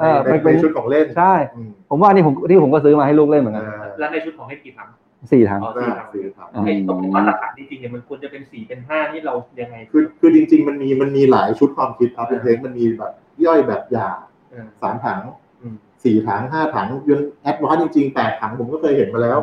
[0.00, 4.88] เออในมันเป็นในชุดของเล่นใช่อืมผมว่านี่ผมที่ผมก็ซื้อมาให้ลูกเล่นเหมือนกันอ่าแล้วในชุดของเล่นกี่ถัง
[5.32, 13.12] สี่ถังอ๋อก็สี่ถังสี่ถังอ่าไอ้ตรงมาตรฐานจริงๆเนี่ยมันควรจะเป็นสี่เป็นห้านี่เรายังไงคือคือจริง ๆ มันมีมันมีหลายชุดความคิดครับเป็นเพลงมันมีแบบ
[13.44, 14.18] ย่อยแบบหยาบ
[14.50, 15.20] เออสามถัง
[15.60, 19.38] อืมสี่ถังห้าถังยัน advance จริงๆแปดถังผมก็เคยเห็นมาแล้ว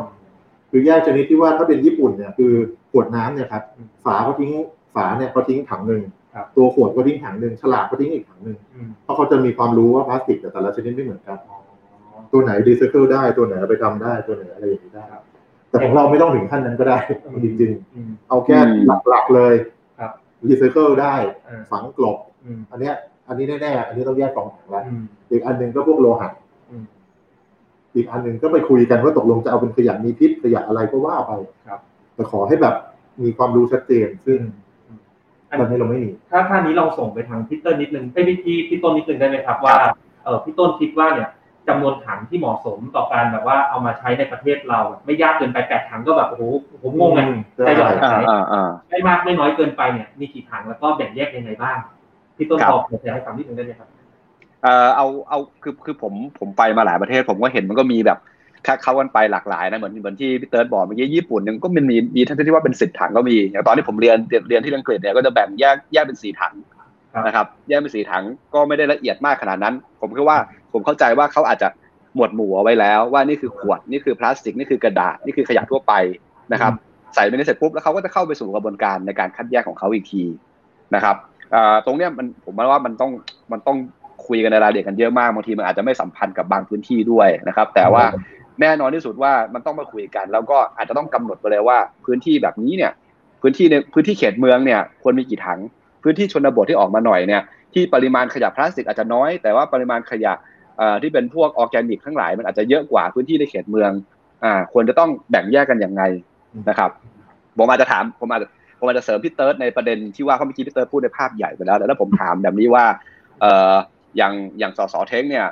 [0.72, 2.54] คือแยกชนิดที่ว่าถ้าเป็นญี่ปุ่นเนี่ยคือ
[2.92, 4.52] ขวดน้ำเนี่ยครับอืมฝาเขาทิ้ง
[4.96, 6.04] ฝาเนี่ยเขาทิ้งถังหนึ่ง
[6.38, 11.58] ครับตัวขวดก็ทิ้งถังหนึ่งฉลากก็ทิ้งอีกถังหนึ่งอืมเพราะเขาจะมีความรู้ว่าพลาสติกแต่ละชนิดไม่เหมือนกันอ๋อ
[12.32, 15.22] ตัวไหนรีไซเคิลได้ตัวไหนเอาไปทำได้ตัวไหนอะไรอย่างนี้ได้ครับ
[15.70, 16.98] แต่ของเราไม่ต้องถึงขั้นนั้นก็ได้
[17.44, 19.54] จริงอืมๆเอาแค่อืมหลักๆเลย
[20.00, 20.12] ครับ
[20.48, 21.16] รีไซเคิลได้
[21.46, 22.96] เออฝังกลบอืมอันเนี้ย
[23.28, 26.30] อันนี้แน่ๆอันนี้ต้องแยกสองถังละอืมอีกอันหนึ่งก็พวกโลหะ
[26.72, 26.86] อืม
[27.96, 31.32] อีกอันหนึ่งก็ไปคุยกันว่าตกลงจะเอาเป็นขยะมีพิษขยะอะไรก็ว่าไป
[31.68, 31.80] ครับ
[32.16, 32.76] แต่ขอให้แบบ
[33.24, 34.67] มีความรู้ชัดเจนซึ่งอืมอัน
[35.50, 39.76] ตอนนี้เราไม่มีถ้าท่านี้เราส่งไปทางพี่เติ้ลนิดนึงให้พี่พี่พี่ต้นนิดนึงได้ไหมครับว่า
[40.24, 41.30] เออพี่ต้นคิดว่าเนี่ย
[41.68, 46.44] จำนวนถังที่เหมาะสมต่อการแบบว่าเอามาใช้ในประเทศเราแบบไม่ยากเกินไปแปดถังก็แบบโอ้โห
[46.84, 51.78] ผมงงไงอืมใช่หรออ่าอ่าอ่าไม่มากไม่น้อยเกินไปเนี่ยมีกี่ถังแล้วก็แบ่งแยกยังไงบ้าง
[52.38, 53.88] พี่ต้นครับบอกเดี๋ยวให้ฟังนิดนึงได้ไหมครับ
[54.64, 58.18] เอ่อเอาเอาคือคือผมผมไปมาหลายประเทศ ผมก็เห็นมันก็มีแบบ
[58.66, 66.54] ค่าเข้ากันไปหลากหลายนะเหมือนเหมือนที่พี่เติร์ดบอกเมื่อกี้ญี่ปุ่นยังก็มันมีมีทั้งที่ว่าเป็นสิบถังก็มีอย่างตอนที่ผมเรียนเรียนเรียนที่อังกฤษเนี่ยก็จะแบ่งแยกแยกเป็นสี่ถัง
[67.14, 68.24] ครับนะครับแยกเป็นสี่ถัง
[68.54, 70.38] ก็ไม่ได้ละเอียดมากขนาดนั้น ผมคิดว่า
[70.74, 71.68] ผมเข้าใจว่าเขาอาจจะ
[72.16, 75.94] หมวดหมู่เอาไว้แล้ว ว่านี่คือขวดนี่คือพลาสติกนี่คือกระดาษนี่คือขยะทั่วไป
[76.54, 76.74] นะครับ
[77.16, 80.24] ใส่ไปในเสร็จปุ๊บแล้วเขาก็จะเข้าไปสู่กระบวนการในการคัดแยกของเขาอีกที
[80.96, 81.16] นะครับ
[81.52, 83.12] เอ่อตรงเนี้ยมันผมว่ามันต้อง
[83.52, 83.78] มันต้อง
[84.28, 88.04] คุยกันในรายละเอียดกันเยอะมากบางทีมันอาจจะไม่สัมพันธ์กับบางพื้นที่ด้วยนะครับ แต่ว่า
[88.62, 92.92] แน่นอนที่สุดว่ามันต้องมาคุยกัน แล้วก็อาจจะต้องกำหนดไปเลยว่า พื้นที่แบบนี้เนี่ย
[93.42, 95.60] พื้นที่ในพื้นที่เขตเมืองเนี่ยควรมีกี่ถัง
[96.04, 97.42] พื้นที่ชนบทที่ออกมาหน่อยเนี่ย
[97.74, 100.34] ที่ปริมาณขยะพลาสติกอาจจะน้อย แต่ว่าปริมาณขยะ
[101.02, 103.92] ที่เป็นพวกออร์แกนิกทั้งหลายมันอาจจะเยอะกว่าพื้นที่ในเขตเมือง
[104.44, 106.04] อ่าควรจะต้องแบ่งแยกกันอย่างไง
[106.70, 106.90] นะครับ
[107.58, 108.48] ผมอาจจะถามผมอาจจะ
[108.80, 112.86] ผมอาจจะเสริมพี่เติร์ดในประเด็นที่ว่าเขาเมื่อกี้พี่เติร์ดพูดในภาพใหญ่ไปแล้วแต่ถ้าผมถามแบบนี้ว่า
[113.42, 113.76] เอ่อ
[114.18, 115.46] อย่างอย่างสสเท้งเนี่ย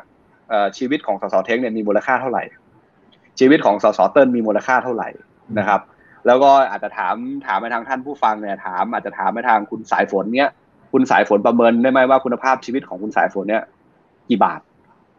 [0.78, 2.44] ชีวิตของสสเท้งเนี่ยมีมูลค่าเท่าไหร่
[3.40, 5.10] ชีวิตของสสเติ้ลมีมูลค่าเท่าไหร่
[5.60, 5.82] นะครับ
[6.28, 10.50] แล้วก็อาจจะถามถามไปทางท่านผู้ฟังเนี่ยถามอาจจะถามไปทางคุณสายฝนเนี่ย
[10.94, 13.64] คุณสายฝนประเมินได้ไหมว่าคุณภาพชีวิตของคุณสายฝนเนี่ย
[14.30, 14.60] กี่บาท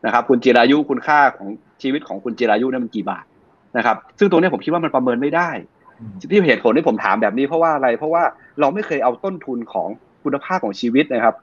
[0.05, 1.49] นะครับ คุณจิรายุคุณค่าของ
[1.83, 3.25] ชีวิตของคุณจิรายุเนี่ยมันกี่บาท
[3.77, 5.51] นะครับ ซึ่งตรงเนี้ยผมคิดว่ามันประเมินไม่ได้
[6.31, 8.23] ที่เหตุผลที่ผมถามแบบนี้เพราะว่าอะไร เพราะว่า
[8.61, 9.89] เราไม่เคยเอาต้นทุนของ
[10.25, 11.35] คุณภาพของชีวิตนะครับ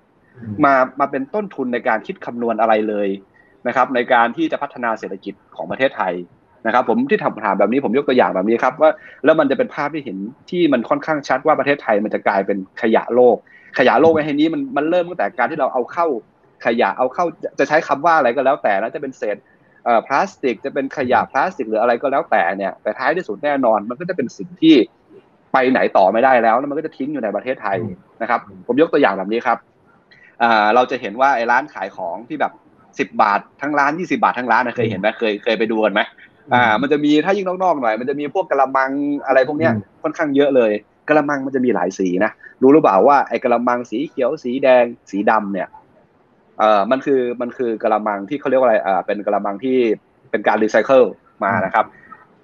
[0.65, 3.09] มามาเป็นต้นทุนในการคิดคำนวณอะไรเลย
[3.67, 6.13] นะครับ ในการที่จะพัฒนาเศรษฐกิจของประเทศไทย
[6.65, 8.91] นะครับผมที่ทำถามแบบนี้ผมยกตัวอย่างแบบนี้ครับว่า
[9.25, 10.17] แล้วมันจะเป็นภาพที่เห็น
[10.49, 13.35] ที่มันค่อนข้างชัดว่าประเทศไทยมันจะกลายเป็นขยะโลก
[13.77, 16.07] ขยะโลกในที่นี้มันมันเริ่มตั้งแต่การที่เราเอาเข้า
[16.65, 17.25] ขยะเอาเข้า
[17.59, 19.37] จะใช้คำว่าอะไรก็แล้วแต่นะจะเป็นเศษ
[19.85, 24.75] เอ่อพลาสติกจะเป็นขยะพลาสติกหรืออะไรก็แล้วแต่เนี่ยแต่ท้ายที่สุดแน่นอน มันก็จะเป็นสิ่งที่
[25.53, 27.77] ไปไหนต่อไม่ได้แล้วแล้วมันก็จะทิ้งอยู่ในประเทศไทย
[28.21, 29.57] นะครับ ผมยกตัวอย่างแบบนี้ครับ
[30.41, 32.53] อ่าเราจะเห็นว่าไอ้ร้านขายของที่แบบ
[32.99, 36.01] สิบบาททั้งร้านยี่สิบบาททั้งร้านนะเคยเห็นไหมเคยเคยไปดูกันไหม
[36.53, 38.91] อ่า มันจะมีถ้ายิ่งนอกๆหน่อย มันจะมีพวกกะละมัง
[39.27, 40.71] อะไรพวกเนี้ยอืมค่อนข้างเยอะเลย
[41.07, 45.67] กะละมังมันจะมีหลายสีนะรู้หรือเปล่าว่าไอ้กะละมังสีเขียวสีแดงสีดำเนี่ย
[46.59, 49.77] เอ่อมันคือมันคือกะละมังที่เขาเรียกว่าอะไรอ่าเป็นกะละมังที่
[50.31, 51.03] เป็นการรีไซเคิล
[51.43, 51.85] มานะครับ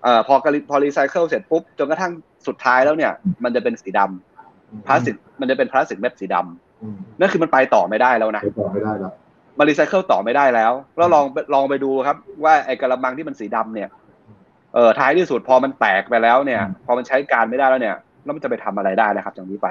[0.04, 2.12] เอ่อพอกระพอรีไซเคิลเสร็จปุ๊บจนกระทั่ง
[2.48, 3.12] สุดท้ายแล้วเนี่ย
[3.44, 9.12] มันจะเป็นสีดำพลาสติกมันจะเป็นพลาสติกเม็ดสีดำอืมนั่นคือมันไปต่อไม่ได้แล้วนะไปต่อไม่ได้แล้ว
[9.58, 13.90] มารีไซเคิลต่อไม่ได้แล้วแล้วลองลองไปดูครับ ว่าไอ้กระมังที่มันสีดำเนี่ย
[14.76, 19.68] เออท้ายที่สุดพอมันแตกไปแล้วเนี่ย พอมันใช้การไม่ได้แล้วเนี่ยแล้วมันจะไปทำอะไรได้นะครับจากนี้ไป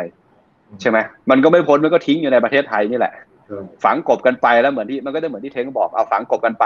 [0.81, 0.99] ใช่ไหม
[1.31, 3.13] มันก็ไม่พ้นมันก็ทิ้งอยู่ในประเทศไทยนี่แหละ
[3.47, 6.65] ใช่ฝังกบกันไปแล้วเหมือนที่มันก็จะเหมือนที่เท้งบอกเอาฝังกบกันไป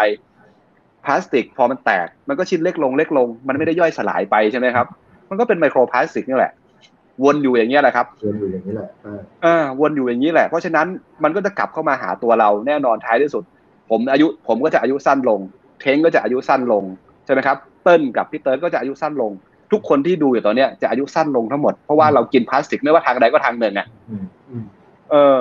[1.04, 4.86] พลาสติก พอมันแตก มันก็ชิ้นเล็กลงเล็กลง มันไม่ได้ย่อยสลายไปใช่ไหมครับ
[5.30, 6.52] มันก็เป็นไมโครพลาสติกนี่แหละ
[7.24, 10.86] วนอยู่อย่างเงี้ยแหละครับเรียนอยู่อย่างนี้แหละใช่เออวนอยู่อย่างนี้แหละ เพราะฉะนั้น
[11.24, 13.44] มันก็จะกลับเข้ามาหาตัวเราแน่นอนท้ายที่สุด
[13.90, 15.40] ผมอายุผมก็จะอายุสั้นลง
[15.80, 16.84] เท้งก็จะอายุสั้นลง
[17.24, 19.32] ใช่ไหมครับเติ้ลกับพี่เติร์ดก็จะอายุสั้นลง
[19.72, 24.64] ทุกคนที่ดูอยู่ตอนเนี้ยจะอายุสั้นลงทั้งหมดเพราะว่าเรากินพลาสติกไม่ว่าทางใดก็ทางหนึ่งอะอืมอืม
[25.10, 25.38] เออ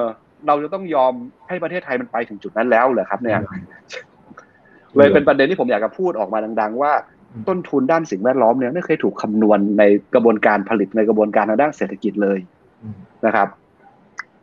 [0.48, 1.14] เราจะต้องยอม
[1.48, 3.40] ให้ประเทศไทยมันไปถึงจุดนั้นแล้วเหรอครับ เนี่ย
[4.98, 6.92] เลยเป็นประเด็นที่ผมอยากจะพูดออกมาดัง ๆ ว่า
[7.48, 12.40] ต้นทุนด้านสิ่งแวดล้อมเนี่ยไม่เคยถูกคำนวณในกระบวนการผลิตในกระบวนการทางด้านเศรษฐกิจเลย
[12.84, 13.48] อืมนะครับ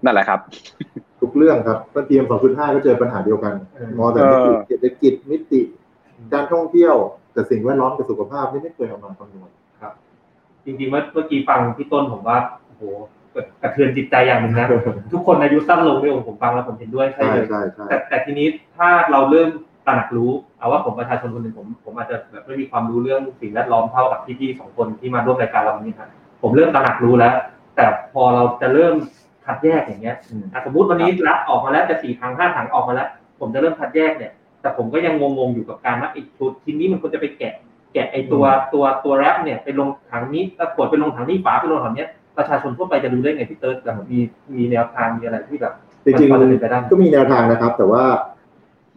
[0.04, 0.40] นั่นแหละครับ
[1.20, 5.62] ทุกเรื่องครับก็เตรียม2.5ก็เจอปัญหาเดียวกันเออมองแต่มิติเศรษฐกิจมิติ
[6.32, 6.94] การท่องเที่ยว
[7.32, 9.50] แต่สิ่งแวดล้อมกับสุขภาพนี่ไม่เคยเอามาคำนวณ
[10.64, 12.82] จริงๆเมื่อเมื่อกี้ฟังพี่ต้นผมว่าโอ้โห
[13.62, 14.66] กระเทือนจิตใจอย่างหนึ่งนะ
[15.12, 18.46] ทุกคนอายุสั้นลงด้วยผมฟังแล้วผมเห็นด้วยใช่ใช่เลยใช่ใช่แต่แต่ทีนี้
[18.76, 19.48] ถ้าเราเริ่ม
[19.86, 26.08] ตระหนักรู้ เอาว่าผมประชาชนคนหนึ่งผมผมอาจจะแบบไม่มีความรู้เรื่องสิ่งแวดล้อมเท่ากับพี่ๆสองคนที่มาร่วมรายการเราวันนี้ครับ
[26.42, 27.34] ผมเริ่มตระหนักรู้แล้ว
[27.76, 28.94] แต่พอเราจะเริ่ม
[29.46, 33.08] คัดแยกอย่างเงี้ยอืมอะสมมติวันนี้รับออกมาแล้วจะสี่ถังห้าถังออกมาแล้ว
[33.40, 37.54] ผมจะเริ่มคัดแยกเนี่ย แต่ผมก็ยังงงๆอยู่กับการว่าไอ้ชุดชิ้นนี้มันควรจะไปแกะ
[37.92, 38.44] แกะไอ้ตัว
[38.74, 44.18] ตัวตัวแรปเนี่ยไปลงถังนี้แล้วขวดไปลงถังนี้ฝาไปลงถังเนี้ยประชาชนทั่วไปจะดูได้ไงพี่เติร์ดแบบมี
[44.54, 48.04] มีแนวทางมีอะไรที่แบบจริงมันพอจะเป็นไปได้ไหมๆก็มีแนวทางนะครับ แต่ว่า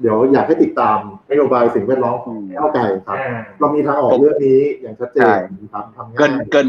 [0.02, 0.98] เดี๋ยวอยากให้ติดตาม
[1.32, 6.68] นโยบายสิ่งแวดล้อมของก้าวไกลครับอ่าเรามีทางออกเรื่องนี้อย่างชัดเจใช่นครับทำเกิง่านยเกิน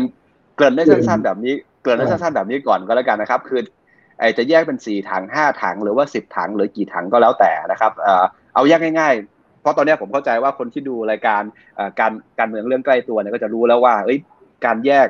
[0.58, 3.60] เกินได้เกินสั้นๆแบบนี้ เกินได้อ่าสั้นๆแบบนี้ก่อนก็แล้วกันนะครับ คือ
[4.18, 11.42] ไอจะแยกเป็นสี่ถังห้าถังหรือว่าสิบถังหรือกี่ถังก็แล้วแต่นะครับเอ่อเอาแยกง่ายๆ เพราะตอนเนี้ยผมเข้าใจว่าคนที่ดูรายการ
[11.76, 14.18] เอ่อการการเมืองเรื่องใกล้ตัวเนี่ยก็จะรู้แล้วว่าเอ้ย
[14.64, 15.06] การแยก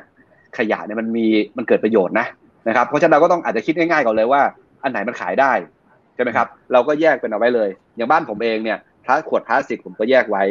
[0.59, 2.27] ขยะเนี่ยมันมีมันเกิดประโยชน์นะ
[2.69, 4.43] นะครับ เพราะฉะนั้นเราก็ต้องอาจจะคิดง่ายๆก่อนเลยว่า
[4.83, 10.45] อันไหนมันขายได้ใช่ไหมครับ เราก็แยกเป็นเอาไว้เลย อย่างบ้านผมเองเนี่ยพลาสขวดพลาสติกผมก็แยกไว้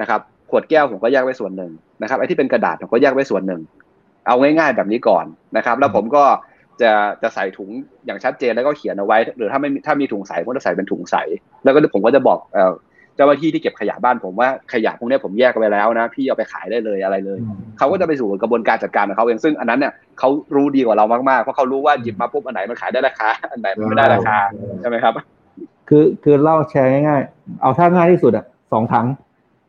[0.00, 3.60] นะครับขวดแก้วผมก็แยกไว้ส่วนหนึ่งนะครับไอ้ที่เป็นกระดาษผมก็แยกไว้ส่วนหนึ่ง
[4.26, 5.24] เอาง่ายๆแบบนี้ก่อน
[5.56, 6.24] นะครับ แล้วผมก็
[6.82, 6.90] จะ
[7.22, 7.70] จะใส่ถุง
[8.06, 11.16] อย่างชัดเจนแล้วก็เขียนเอาไว้ หรือถ้าไม่ถ้ามีถุงใสผมก็จะใส่เป็นถุงใส
[11.64, 12.38] แล้วก็ผมก็จะบอก
[13.20, 17.38] จ้าหน้าที่ที่เก็บขยะบ้านผมว่าขยะพวกเนี้ยผมแยกไว้แล้วนะ พี่เอาไปขายได้เลยอะไรเลย
[17.78, 24.36] เขาก็จะไปสู่กระบวนการจัดการของเขาเองซึ่งอันนั้นเนี่ยเขารู้ดีกว่าเรามากๆเพราะเขารู้ว่าหยิบมาปุ๊บอันไหนมันขายได้ราคาอันไหนมันไม่ได้ราคา
[24.80, 25.12] ใช่ไหมครับ
[25.88, 29.06] คือคือเล่าแชร์ง่ายๆ เอาถ้าง่ายที่สุดอะสองถัง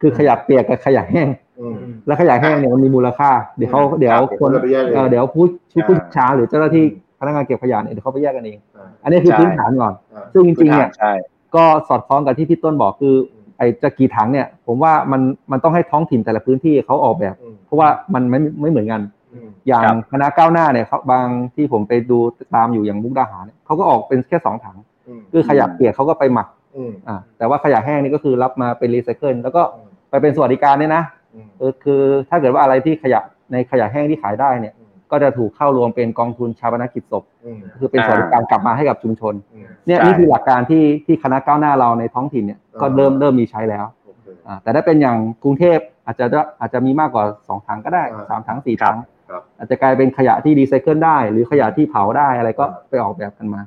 [0.01, 1.27] คือขยะเปียกกับขยะแห้ง
[1.59, 6.83] อืมแล้วขยะแห้งเนี่ยมันมีมูลค่าเดี๋ยวเขาอืมเดี๋ยวครับคนเดี๋ยวเราไปแยกเองเอ่อเดี๋ยวผู้ผู้ผู้อ่าชาหรือเจ้าหน้าที่
[7.19, 11.11] พนักงานเก็บขยะเนี่ยเดี๋ยวเขาไปแยกกันเองอ่าอันนี้คือใช่พื้นฐานก่อนอ่าซึ่งจริงๆเนี่ยใช่
[11.55, 13.15] ก็สอดคล้องกับที่พี่ต้นบอกคือ
[13.61, 15.21] ไอ้จะกี่ถังเนี่ย ผมว่ามัน
[15.51, 19.01] มันต้องให้ท้องถิ่นแต่ละพื้นที่เขาออกแบบอืมเพราะว่ามันไม่ไม่เหมือนกัน
[19.33, 22.17] อืมอย่างครับคณะก้าวหน้าเนี่ยเขาบางที่ผมไปดู
[22.55, 33.19] ตามอยู่อย่างมุกดาหารเนี่ยเขาก็ออกเป็นแค่สองถังอืมคือขยะเปียกเขาก็ไปหมักอืมอ่าแต่ว่าขยะแห้งนี่ก็คือรับมาเป็นรีไซเคิลแล้วก็อืมไปเป็นสวัสดิการเนี่ยนะอืมเออคือถ้าเกิดว่าอะไรที่ขยะ
[33.51, 46.25] ในขยะแห้งที่ขายได้เนี่ยอืมก็จะถูกเข้ารวมเป็นกองทุนชาปนกิจศพอืมคือเป็นสวัสดิการกลับมาให้กับชุมชนอืม เนี่ยใช่นี่คือหลักการที่ที่คณะก้าวหน้าเราในท้องถิ่นเนี่ยก็อ่าเริ่มเริ่มมีใช้แล้วโอเคอ่าแต่ถ้าเป็นอย่างกรุงเทพอาจจะ
[46.59, 48.95] อาจจะมีมากกว่าสองถังก็ได้อ่าสามถังสี่ถัง
[49.29, 53.61] ครับอาจจะกลายเป็นขยะที่รีไซเคิลได้ หรือขยะที่เผาได้อะไรก็อ่าไปออกแบบกันมา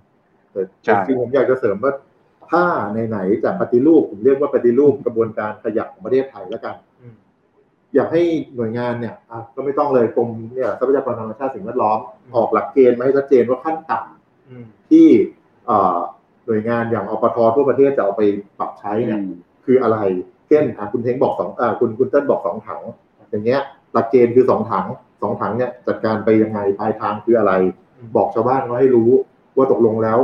[0.53, 1.93] แต่ใช่จริงๆผมอยากจะเสริมว่า
[2.51, 2.65] ถ้า
[3.09, 7.15] ไหนๆจะปฏิรูปผมเรียกว่าปฏิรูปกระบวนการขยะของประเทศไทยแล้วกันอืม
[7.95, 8.23] อยากให้
[8.57, 11.99] หน่วยงานเนี่ยอะก็ไม่ต้องเลยกรมเนี่ยทรัพยากรธรรมชาติสิ่งแวดล้อม
[12.37, 15.44] ออกหลักเกณฑ์มาให้ชัดเจนว่าขั้นต่ำอืมที่เอ่อ
[16.47, 18.23] หน่วยงานอย่างอปททั่วประเทศจะเอาไป
[18.59, 19.21] ปรับใช้เนี่ย
[19.65, 19.99] คืออะไร
[20.49, 22.81] เช่นอะคุณเท้งบอกสองอ่าคุณคุณเต้นบอกสองถัง
[23.31, 23.61] อย่างเงี้ย
[23.93, 24.87] หลักเกณฑ์คือสองถัง
[25.23, 27.53] สองถังเนี่ยจัดการไปยังไงปลายทางคืออะไร
[28.17, 29.11] บอกชาวบ้านเขาให้รู้
[29.57, 30.19] ว่าตกลงแล้ว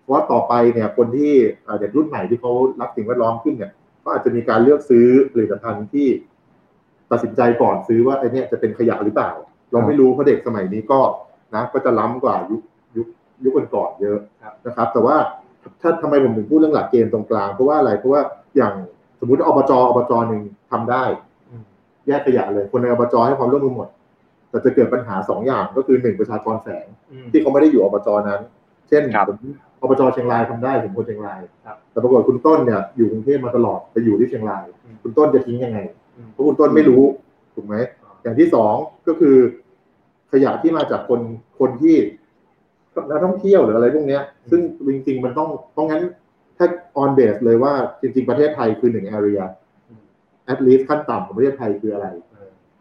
[0.00, 1.32] เพราะว่าต่อไปเนี่ยคนที่
[1.66, 3.72] อ่าเด็กรุ่นใหม่ที่เขารักสิ่งแวดล้อมขึ้นเนี่ย
[4.04, 6.08] ก็อาจจะมีการเลือกซื้อผลิตภัณฑ์ที่
[7.10, 9.30] ตัดสินใจก่อนซื้อว่าไอ้เนี่ยจะเป็นขยะหรือเปล่า
[9.72, 11.00] เราไม่รู้เพราะเด็กสมัยนี้ก็
[11.54, 12.60] นะ ก็จะล้ำกว่ายุค
[13.44, 15.16] ยุคยุคก่อนๆเยอะครับนะครับ แต่ว่า
[15.80, 18.22] ถ้าทำไมผมถึงพูดเรื่องหลักเกณฑ์ตรงกลางเพราะว่าอะไรเพราะว่า
[18.56, 18.74] อย่าง
[19.20, 21.04] สมมติอบจอบจหนึ่งทำได้
[21.50, 21.64] อืม
[22.06, 23.88] แยกขยะเลย คนในอบจให้ความร่วมมือหมด
[24.50, 28.40] แต่จะเกิดปัญหาสองอย่างก็คือหนึ่งประชากรแฝงอืมที่เขาไม่ได้อยู่อบจนั้น
[28.88, 29.38] เช่นครับผม
[29.82, 35.78] อบจเชียงรายทำได้ผมคนเชียงรายครับแต่ปรากฏคุณต้นเนี่ยอยู่กรุงเทพมาตลอดไปอยู่ที่เชียงรายอืมคุณต้นจะทิ้งยังไง
[36.16, 37.02] อืมเพราะคุณต้นไม่รู้
[37.54, 37.74] ถูกไหม
[38.22, 38.74] อย่างที่สอง
[39.06, 39.36] ก็คือ
[40.32, 41.20] ขยะที่มาจากคน
[41.58, 41.96] คนที่
[43.10, 44.60] นักท่องเที่ยวหรืออะไรพวกเนี้ย ซึ่ง
[44.94, 46.02] จริง ๆ มันต้องเพราะงั้น
[46.58, 46.66] ถ้า
[47.02, 49.44] on base เลยว่าจริง ๆ ประเทศไทยคือหนึ่ง area
[50.52, 52.06] at least ขั้นต่ำของประเทศไทยคืออะไร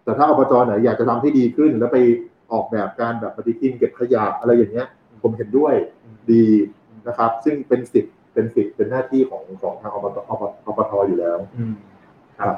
[0.04, 1.98] แต่ถ้าอบจไหนอยากจะทำให้ดีขึ้น แล้วไป
[2.52, 4.88] ออกแบบการแบบปฏิทินเก็บขยะอะไรอย่างเงี้ย
[5.24, 5.74] ผมเห็นด้วย
[6.32, 6.46] ดี
[7.08, 11.74] นะครับ ซึ่งเป็นสิทธิ์เป็นสิทธิ์เป็นหน้าที่ของของทางอบตอบอบตอยู่แล้วอืม
[12.40, 12.56] ครับ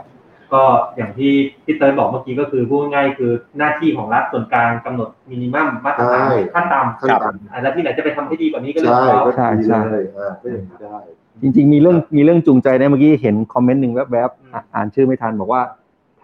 [0.53, 0.63] ก็
[0.95, 1.31] อย่างที่
[1.65, 10.97] พี่เติร์ดบอกเมื่อกี้ก็คือพูดง่ายๆคือหน้าที่ของรัฐส่วนกลางกำหนดมินิมัมมาตรฐานใช่ขั้นต่ำขั้นต่ำอ่าแล้วที่ไหนจะไปทำให้ดีกว่านี้ก็เรื่องใช่ของเขาก็ใช่ดีใช่เลยอ่าก็อย่างนี้ได้
[11.41, 15.62] จริง ๆ มีเรื่องมีเรื่องจูงใจนะเมื่อกี้เห็นคอมเมนต์หนึ่งแวบๆอะอ่านชื่อไม่ทันบอกว่า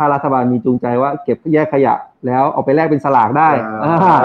[0.02, 1.94] ถ้ารัฐบาลมีจูงใจว่า เก็บแยกขยะ
[2.28, 3.50] แล้วเอาไปแลกเป็นสลากได้
[3.86, 4.16] อ่าอ่า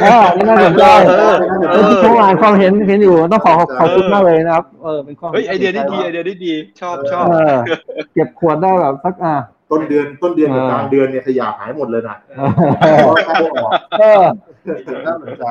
[0.00, 1.34] เออนี่น่าสนใจเออ
[1.70, 7.56] เออที่อ่านความเห็นเห็นอยู่ต้องขอขอบคุณมากเลยนะครับเออเป็นข้อเฮ้ยไอเดียนี้ดีไอเดียนี้ดีชอบชอบเออ
[8.14, 9.34] เก็บขวดได้แบบสักอ่า
[9.70, 12.16] ต้ต้นเดือนต้นเดือนกับเออกลางเดือนเนี่ยขยะหายหมดเลยนะ
[14.00, 14.24] เออ
[15.06, 15.46] น่าสนใจ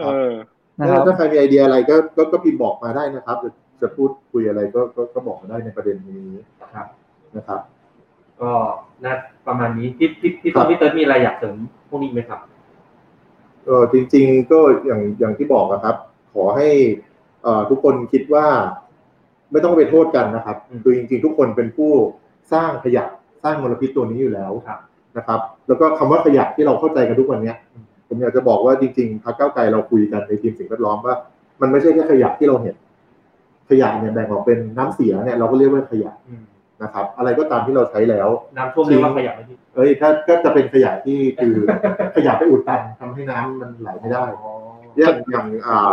[0.00, 0.32] เออ
[0.78, 3.50] นะครับถ้าใครมีไอเดียอะไรก็ก็ก็พิมพ์บอกมาได้นะครับ จะ
[3.82, 6.26] จะพูดคุยอะไรก็ก็ก็บอกมาได้ในประเด็นนี้
[6.74, 6.86] ครับ
[7.36, 7.60] นะครับ
[8.42, 8.52] ก็
[9.04, 9.14] น่า
[9.46, 11.56] ประมาณนี้พี่พี่พี่ครัต้นบพี่เติร์ดมีอะไรอยากเสริม
[11.88, 12.40] พวกนี้ไหมครับ
[13.64, 15.96] เออจริง ๆ ก็อย่างอย่างที่บอกนะครับ
[16.34, 16.68] ขอให้
[17.42, 18.46] เอ่อทุกคนคิดว่า
[19.52, 21.92] ไม่ต้องไปโทษกันนะครับอืมคือจริง ๆ ทุกคนเป็นผู้
[22.52, 23.04] สร้างขยะ
[23.44, 24.78] สร้างมลพิษตัวนี้อยู่แล้วครับ
[25.16, 31.14] นะครับ แล้วก็คำว่าขยะที่เราเข้าใจกันทุกวันเนี้ยอืมผมอยากจะบอกว่าจริงๆพรรคก้าวไกลเราคุยกันในทีมสิ่งแวดล้อมว่า
[31.60, 32.76] มันไม่ใช่แค่ขยะที่เราเห็น
[33.70, 36.42] ขยะเนี่ยแบ่งออกเป็นน้ำเสียเนี่ยเราก็เรียกว่าขยะอืม
[36.82, 41.54] นะครับ อะไรก็ตามที่เราใช้แล้วน้ำท่วมเรียกว่าขยะไหมพี่เอ้ยถ้าก็จะเป็นขยะที่คือ
[42.16, 44.24] ขยะไปอุดตันทำให้น้ำมันไหลไม่ได้
[44.98, 45.92] อย่างอย่างอ่า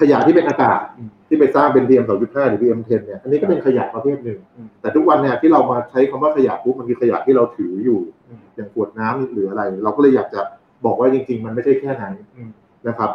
[0.00, 10.40] ขยะที่เป็นอากาศอืมที่ไปสร้างเป็น PM 2.5หรือ PM 10เนี่ยอันนี้ก็เป็นขยะประเภทหนึ่งอืมแต่ทุกวันเนี่ยที่เรามาใช้คำว่าขยะปุ๊บมันคือขยะที่เราถืออยู่อืมอย่างขวดน้ำหรืออะไร เราก็เลยอยากจะ
[10.84, 12.50] บอกว่าจริง ๆ มันไม่ใช่แค่นั้นอืม
[12.88, 13.10] นะครับ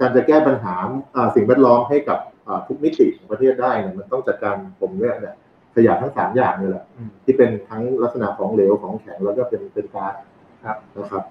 [0.00, 0.74] การจะแก้ปัญหา
[1.16, 5.34] อ่าสิ่งแวดล้อมให้กับอ่าทุกมิติของประเทศได้เนี่ยมันต้องจัดการผมเนี่ยเนี่ย
[5.74, 10.14] ขยะทั้งสามอย่างนี่แหละอืมที่เป็นทั้งลักษณะของเหลวของแข็งแล้วก็เป็นเป็นก๊าซ
[10.64, 11.24] ครับนะครับ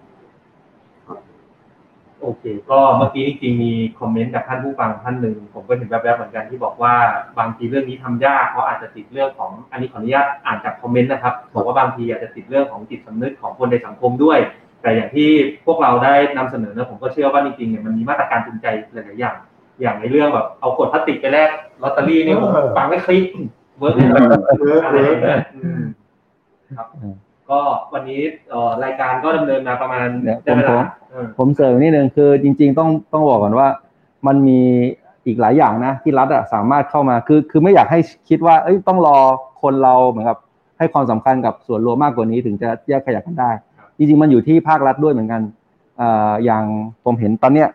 [2.21, 6.93] โอเค ก็เมื่อกี้จริงๆมีคอมเมนต์จากท่านผู้ฟังท่านหนึ่งผมก็เห็นแวบๆเหมือนกันที่บอกว่า
[7.39, 14.39] บางทีเรื่องนี้ทำยากเพราะอาจจะติดเรื่องของอันนี้ขออนุญาตอ่านจากคอมเมนต์นะครับบอกว่าบางทีอาจจะติดเรื่องของจิตสำนึกของคนในสังคมด้วย
[14.81, 15.29] แต่อย่างที่
[15.65, 19.35] พวกเราได้นำเสนอนะผมก็เชื่อว่าจริงๆเนี่ยมันมีมาตรการจูงใจหลายๆอย่าง
[19.81, 21.49] อย่างในเรื่องแบบเอาขวดพลาสติกไปแลก
[21.83, 23.25] ลอตเตอรี่นี่ผมฟังไม่คลิก
[23.79, 24.21] work เลยนะ
[24.59, 25.81] work อะไร work อร์กย่างเงี้ยอืม
[26.77, 27.15] ครับอืม
[27.49, 27.59] ก็
[27.93, 33.67] วันนี้เอ่อรายการก็ดำเนินมาประมาณเดี๋ยวได้เวลาผมเออผมเสริมนิดนึงคือจริง ๆ ต้องต้องบอกก่อนว่า
[34.27, 34.61] มันมี
[35.25, 39.17] อีกหลายอย่างนะที่รัฐอะสามารถเข้ามาคือคือไม่อยากให้คิดว่าเอ้ยต้องรอ
[39.61, 40.37] คนเราเหมือนกับ
[40.77, 43.51] ให้ความสำคัญกับส่วนรวมมากกว่านี้ถึงจะแยกขยะกันได้
[43.97, 45.41] จริงๆมันอยู่ที่ภาครัฐด้วยเหมือนกัน
[45.97, 46.63] เอ่ออย่าง
[47.05, 47.69] ผมเห็นตอนเนี้ย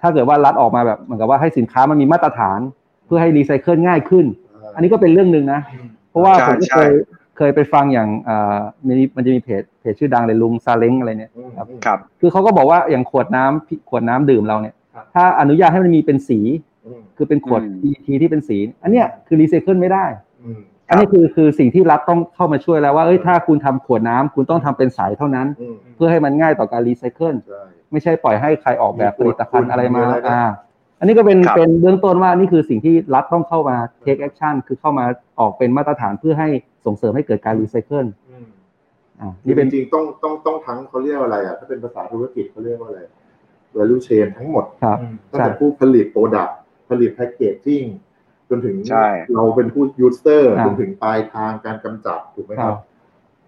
[0.00, 2.58] ถ้าเกิดว่ารัฐออกมาแบบเหมือนกับว่าให้สินค้ามันมีมาตรฐาน
[3.06, 4.26] เพื่อให้รีไซเคิลง่ายขึ้น
[4.74, 5.60] อันนี้ก็เป็นเรื่องหนึ่งนะ
[6.10, 6.92] เพราะว่าใช่ผมก็ใช่เคย
[7.36, 16.40] เคยไปฟังอย่างเอ่อมันมีมันจะมีเพจเพจชื่อดังเลยลุงซาเล้งอะไรเนี่ยครับครับคือเขาก็บอกว่าอย่างขวดน้ำขวดน้ำดื่มเราเนี่ยครับถ้าอนุญาตให้มันมีเป็นสี
[16.86, 20.04] อืมคือเป็นขวดอืม PET ที่เป็นสี อันเนี้ยคือรีไซเคิลไม่ได้
[20.44, 30.63] อืมอันนี้คือคือสิ่งที่รัฐต้องเข้ามาช่วยแล้วว่าเอ้ยถ้าคุณทำขวดน้ำคุณต้องทำเป็นใสเท่านั้นอืมเพื่อให้มันง่ายต่อการรีไซเคิลใช่ไม่ใช่ปล่อยให้ใครออกแบบผลิตภัณฑ์อะไรมามีอะไรนะอ่าอั
[31.04, 35.04] นนี้ก็เป็นครับเป็นเบื้องต้นว่านี่คือสิ่งที่รัฐต้องเข้ามา take action คือเข้ามา
[35.40, 36.48] ออกเป็นมาตรฐานเพื่อให้
[36.86, 38.46] ส่งเสริมให้เกิดการรีไซเคิลอืม
[39.20, 43.00] อ่านี่นี่เป็เป็นนจริงๆต้องต้องต้องทั้งเขาเรียกว่าอะไรอะถ้าเป็นภาษาธุรกิจเขาเรียกว่าอะไร
[43.76, 46.58] value chain ทั้งหมดครับอืมตั้งแต่ผู้ผลิต product
[46.90, 47.84] ผลิต packaging
[48.48, 52.80] จนถึงใช่เราเป็นผู้ user อ่าจนถึงปลายทางการกำจัดถูกไหมคครัรับบ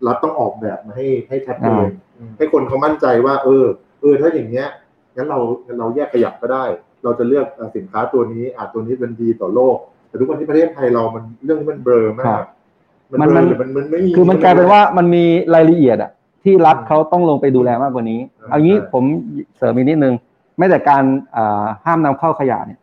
[0.06, 3.64] รัฐต้องออกแบบมาให้ให้ชัดเจนอืมให้คนเขามั่นใจว่า เออ
[4.00, 4.68] เออ ถ้าอย่างเงี้ย
[5.16, 5.38] งั้นเรา
[5.78, 6.64] เราแยกขยับก็ได้
[7.06, 9.76] เราจะเลือกเอ่อสินค้าตัวนี้อาจตัวนี้เป็นดีต่อโลก
[10.08, 12.44] แต่ทุกวันที่ประเทศไทยเรามันเรื่องนี้มันเบลอมาครักบ
[13.10, 16.10] มันมันเบลมัอนหรือมันมันไม่มีคือมันกลายเป็นว่ามันมีรายละเอียดอะ
[16.42, 19.04] ที่รัฐเขาต้องลงไปดูแลมากกว่านี้อืมเอางี้ใช่ผม
[19.56, 20.14] เสริมอีกนิดนึง
[20.58, 21.04] แม้แต่การ
[21.36, 22.80] อ่าห้ามนำเข้าขยะเนี่ย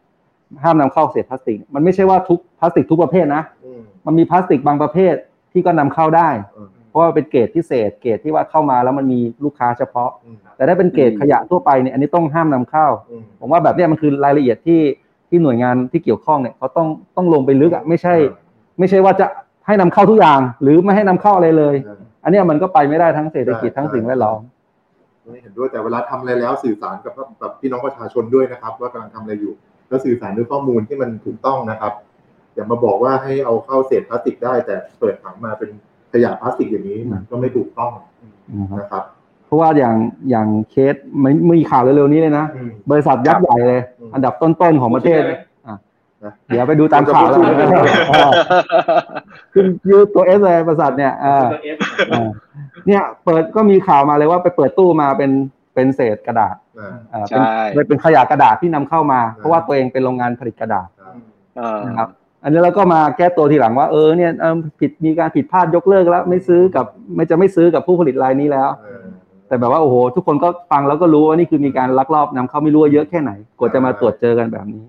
[0.64, 5.14] ห้ามนำเข้าเศษพลาสติก มันไม่ใช่ว่าทุกพลาสติกทุกประเภทนะอืมมันมีพลาสติกบางประเภท
[5.52, 14.82] ที่ก็นำเข้าได้อืม เพราะว่าเป็นเกรดพิเศษเกรดที่ว่าเข้ามาแล้วมันมีลูกค้าเฉพาะอืมแต่ถ้าเป็นเกรดขยะทั่วไปเนี่ยอันนี้ต้องห้ามนำเข้าอืมผมว่าแบบเนี้ยมันคือรายละเอียดที่
[15.30, 18.14] ที่หน่วยงานที่เกี่ยวข้องเนี่ยเขาต้องต้องลงไปลึกอะไม่ใช่
[18.80, 19.28] ไม่ใช่ว่าจะ
[19.68, 24.40] ให้นำเข้าทุกอย่าง หรือไม่ให้นำเข้าอะไรเลยเอออันเนี้ยมันก็ไปไม่ได้ทั้งเศรษฐกิจใช่ทั้งสิ่งแวดล้อม
[25.32, 29.54] ไม่เห็นด้วยแต่เวลาทำอะไรแล้วสื่อสารกับกับพี่น้องประชาชนด้วยนะครับ ว่ากำลังทำอะไรอยู่
[29.88, 31.94] แล้วสื่อสารด้วยข้อมูลที่มันถูกต้องนะครับ
[32.56, 35.70] อย่ามาบอกว่าให้เอาเข้าเศษพลาสติกได้แต่เปิดถังมาเป็น
[36.14, 37.92] ขยะพลาสติกอย่างนี้มันก็ไม่ถูกต้อง
[38.80, 39.04] นะครับ
[39.46, 39.96] เพราะว่าอย่าง
[40.30, 45.78] อย่างเคสไม่มีข่าวเร็วๆนี้เลยนะอืมบริษัทยักษ์ใหญ่เลยอืมอันดับต้นๆของประเทศพูดชื่อได้ไหมอะ
[46.24, 47.76] นะเดี๋ยวไปดูตามข่าวแล้วจะพูดชื่อได้ไหม
[48.10, 48.32] เออ
[49.54, 51.78] ขึ้นยืดตัวเอสเลยบริษัทเนี่ยอ่าตัว F
[52.12, 52.30] อ่า
[52.88, 55.32] เนี่ย เปิดก็มีข่าวมาเลยว่าไปเปิดตู้มาเป็น
[55.74, 57.42] เป็นเศษกระดาษอ่าอ่าเป็น
[57.74, 61.16] ใช่เป็นขยะกระดาษที่นำเข้ามา เพราะว่าตัวเองเป็นโรงงานผลิตกระดาษครับ
[61.58, 62.10] เออนะครับ
[62.44, 69.04] อันนี้เราก็มาแก้ตัวทีหลังว่าเออเนี่ยเออผิดมีการผิดพลาดยกเลิกแล้ว ไม่ซื้อกับไม่จะไม่ซื้อกับผู้ผลิตรายนี้แล้วเออ
[69.48, 74.84] แต่แบบว่าโอ้โห ทุกคนก็ฟังแล้วก็รู้ว่านี่คือมีการลักลอบนำเข้าไม่รู้ว่าเยอะแค่ไหนกว่าจะมาตรวจเจอกันแบบนี้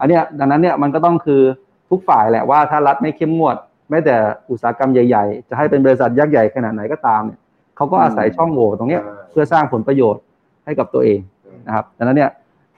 [0.00, 1.42] อันเนี้ยดังนั้นเนี่ยมันก็ต้องคือ
[1.90, 3.56] ทุกฝ่ายแหละว่าถ้ารัฐไม่เข้มงวด
[3.90, 4.16] แม้แต่
[4.50, 7.38] อุตสาหกรรมใหญ่ๆ จะให้เป็นบริษัทยักษ์ใหญ่ขนาดไหนก็ตามเนี่ย
[7.76, 10.22] เขาก็อาศัยช่องโหว่ตรงเนี้ยอ่าเพื่อสร้างผลประโยชน์
[10.64, 11.20] ให้กับตัวเอง
[11.66, 12.30] นะครับดังนั้นเนี่ย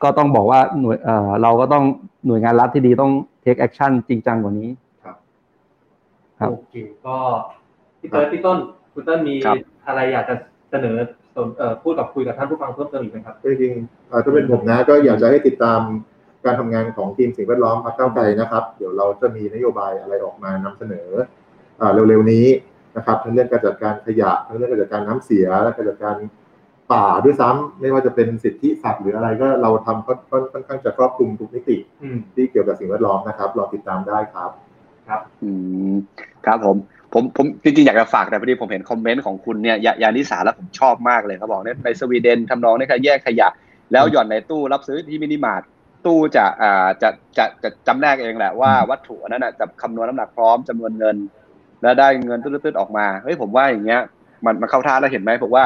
[0.02, 1.84] ก็ต้องบอกว่าหน่วยเอ่อเราก็ต้อง
[2.26, 3.12] หน่วยงานรัฐที่ดีต้อง
[3.44, 4.70] take action จริงจังกว่านี้
[5.04, 5.16] ครับ
[6.50, 6.74] โอเค
[7.06, 7.16] ก็
[8.00, 8.58] พี่เติร์ดพี่ต้น
[8.92, 9.56] คุณเติ้ลมีครับ
[9.88, 10.34] อะไรอยากจะ
[10.70, 10.96] เสนอ
[11.36, 15.80] สนเอ่อพูดกับคุยกับท่านผู้ฟังเพิ่มเติมอีกไหมครับจริงๆเอ่อถ้าเป็นผมนะ ก็อยากจะให้ติดตาม
[16.44, 21.08] การทำงานของทีมสิ่งแวดล้อมพรรคก้าวไกลนะครับ เดี๋ยวเราจะมีนโยบายอะไรออกมานำเสนอ
[21.78, 22.46] เอ่อเร็วๆนี้
[22.96, 26.16] นะครับทั้งเรื่องการจัดการขยะทั้งเรื่องการจัดการน้ำเสียและการจัดการ
[26.92, 34.50] ป่าด้วยซ้ำไม่ว่าจะเป็นสิทธิสัตว์หรืออะไรก็เราทำค่อนค่อนค่อนข้างจะครอบคลุมทุกมิติอืมที่เกี่ยวกับสิ่งแวดล้อมนะครับรอติดตามได้ครับ
[35.42, 35.50] อื
[35.92, 35.94] ม
[36.46, 36.76] ครับผม
[37.12, 43.48] ผมผมจริงๆ อยากจะฝากแต่พอดีผมเห็นคอมเมนต์ของคุณเนี่ยยายานิสาแล้วผมชอบมากเลยเขาบอกเนี่ยในสวีเดนทำนองเนี่ยค่ะแยกขยะ
[43.92, 45.62] แล้วหย่อนในตู้รับซื้อที่มินิมาร์ท
[46.06, 51.16] ตู้จะอ่าจะจะจะจำแนกเองแหละว่าวัตถุอันนั้นน่ะจะคำนวณน้ำหนักพร้อมจำนวนเงิน
[51.82, 54.00] แล้วได้เงินตืดๆออกมาเฮ้ยผมว่าอย่างเงี้ย
[54.44, 55.64] มันมันเข้าท่าแล้วเห็นไหมผมว่า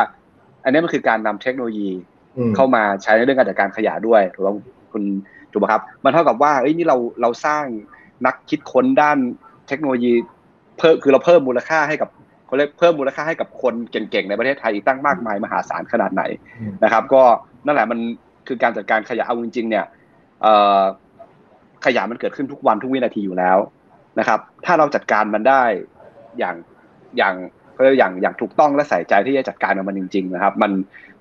[0.67, 1.91] อันนี้มันคือการนำเทคโนโลยี
[2.37, 4.59] อืมเข้ามาใช้ในเรื่องการจัดการขยะด้วยถูกต้อง
[4.93, 5.03] คุณ
[5.53, 7.65] ถูกไหมครับ มันเท่ากับว่าเอ้ยนี่เราเราสร้าง
[8.27, 9.19] นักคิดค้นด้าน
[9.69, 10.13] เทคโนโลยี
[10.79, 12.09] เพิ่มคือเราเพิ่มมูลค่าให้กับ
[12.47, 16.23] เขาเรียกเพิ่มมูลค่าให้กับคนเก่งๆในประเทศไทยอีกตั้งมากมายมหาศาลขนาดไหน
[16.61, 17.23] อืมนะครับ ก็
[17.67, 17.99] นั่นแหละมัน
[18.47, 19.85] คือการจัดการขยะเอาจริงๆเนี่ย
[20.43, 20.83] เอ่อ
[21.87, 23.59] ขยะมันเกิดขึ้นทุกวันทุกวินาทีอยู่แล้ว
[24.19, 25.63] นะครับ ถ้าเราจัดการมันได้
[26.39, 26.57] อย่าง
[27.19, 27.35] อย่าง
[27.77, 30.71] เขาเรียกอย่างอย่างถูกต้องและใส่ใจที่จะจัดการกับมันจริงๆนะครับ มัน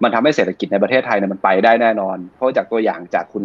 [0.04, 3.44] มันทำให้เศรษฐกิจในประเทศไทยเนี่ยมันไปได้แน่นอน เพราะจากตัวอย่างจากคุณ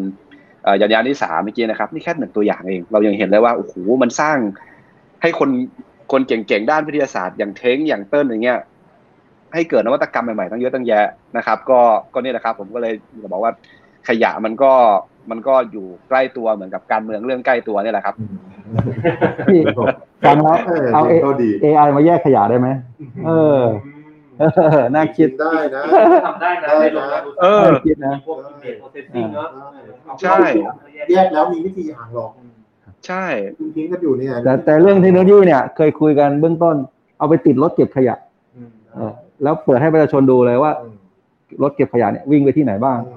[0.81, 4.37] ยานยานิสาเมื่อกี้นะครับนี่แค่หนึ่งตัวอย่างเอง เรายังเห็นเลยว่าโอ้โหมันสร้าง
[5.23, 5.51] ให้คน
[6.13, 8.59] คนเก่งๆด้านวิทยาศาสตร์ อย่างเท้งอย่างเติ้ลอย่างเงี้ย
[9.55, 11.81] ให้เกิดนวัตกรรมใหม่ๆตั้งเยอะตั้งแยะนะครับ ก็
[12.15, 12.93] ก็เนี่ยแหละครับ ผมก็เลย
[13.23, 13.53] จะบอกว่า
[14.09, 14.73] ขยะมันก็
[15.31, 18.15] มันก็อยู่ใกล้ตัวเหมือนกับการเมืองเรื่องใกล้ตัวเนี่ยแหละครับ
[19.49, 19.61] พี่
[20.27, 22.69] ฟังแล้วเออเอาก็ดี AI มาแยกขยะได้ไหม
[23.27, 23.61] เออ
[24.39, 24.45] เอ
[24.79, 25.83] อน่าคิดได้นะ
[26.27, 29.49] ทำได้นะในโรงงานอุตสาหกรรมเออน่าคิดนะมีพวก image processing เนอะ
[30.23, 30.39] ใช่
[31.11, 32.31] แยกแล้วมีวิธีอย่างหรอก
[33.07, 33.25] ใช่
[33.77, 36.77] ทิ้งกันอยู่เนี่ยแต่แต่เรื่องเทคโนโลยีเนี่ย เคยคุยกันเบื้องต้น
[37.19, 38.15] เอาไปติดรถเก็บขยะ
[38.57, 40.95] อืมเออแล้วเปิดให้ประชาชนดูเลยว่าอืม
[41.63, 43.13] รถเก็บขยะเนี่ยวิ่งไปที่ไหนบ้างอ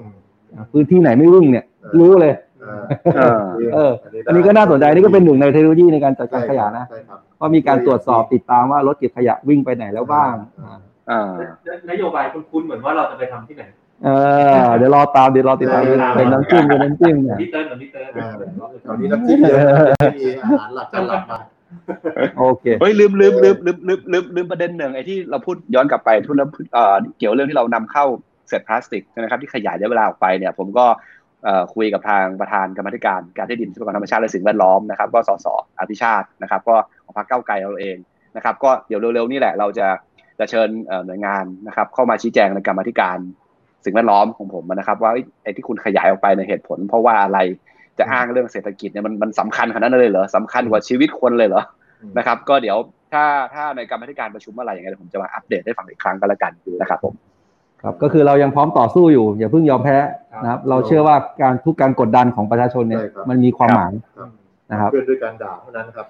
[0.62, 1.64] มพื้นที่ไหนไม่วิ่งเนี่ย
[2.00, 2.82] รู้เลยเออ
[3.16, 3.38] เออ
[3.74, 3.92] เออ
[4.26, 10.34] อันนี้ก็น่าสนใจนี่ก็เป็นหนึ่งในเทคโนโลยีในการจัดการขยะนะใช่ครับว่ามีการตรวจสอบติดตามว่ารถเก็บขยะวิ่งไปไหนแล้วบ้าง
[11.10, 11.32] อ่า
[11.90, 13.64] นโยบายคุ้นๆเหมือนว่าเราจะไปทำที่ไหน
[14.04, 14.08] เอ
[14.66, 18.30] อเดี๋ยวรอตามเดี๋ยวรอติดตามเออเป็นน้ำจิ้มเป็นน้ำจิ้มเนี่ยพี่เติ้ลกับพี่เติ้ลอ่า
[18.82, 19.58] แถวนี้น้ำจิ้มเยอะ
[20.00, 21.38] ไม่มีอาหารหลักจานหลักมา
[22.38, 28.04] โอเคเฮ้ยลืมลืมลืมลืมลืมลืมลืมประเด็นหนึ่งไอ้ที่เราพูดย้อนกลับไปทุนแล้วเอ่อเกี่ยวเรื่องที่เรานำเข้า
[28.48, 31.23] เศษพลาสติกนะครับที่ขยายระยะเวลาออกไปเนี่ย ผมก็เอ่อ
[31.74, 35.46] คุยกับทางประธานกรรมธิการการที่ดินทรัพยากรธรรมชาติและสิ่งแวดล้อมนะครับก็สส
[35.78, 37.96] อภิชาตินะครับ ก็ของพรรคเก้าไกลเราเอง
[38.36, 39.86] นะครับก็เดี๋ยวเร็วๆนี่แหละเราจะ
[40.38, 40.68] จะเชิญ
[41.06, 43.18] หน่วยงานนะครับ เข้ามาชี้แจงในกรรมธิการ
[43.84, 45.10] สิ่งแวดล้อมของผมนะครับ ว่า
[45.42, 47.38] ไอ้ที่คุณขยายออกไปในเหตุผล เพราะว่าอะไร
[47.98, 51.62] จะอ้างเรื่องเศรษฐกิจเนี่ยมันมันสำคัญขนาดนั้นเลยเหรอสำคัญกว่าชีวิตคนเลยเหรอ
[52.18, 52.76] นะครับ ก็เดี๋ยว
[53.12, 57.14] ถ้าถ้าในกรรมธิการประชุมเมื่อไหร่ยังไงเดี๋ยผมจะมาอัปเดตให้ฟังอีกครั้งก็แล้วกันนะครับผม
[57.84, 59.98] ครับก็คือเรายังพร้อมต่อสู้อยู่อย่าเพิ่งยอมแพ้
[60.42, 64.28] นะครับ เราเชื่อว่าการทุกการกดดันของประชาชนเนี่ยใช่ครับมันมีความหมายครับ
[64.70, 66.06] นะครับเพื่อนด้วยการด่าเท่านั้นครับ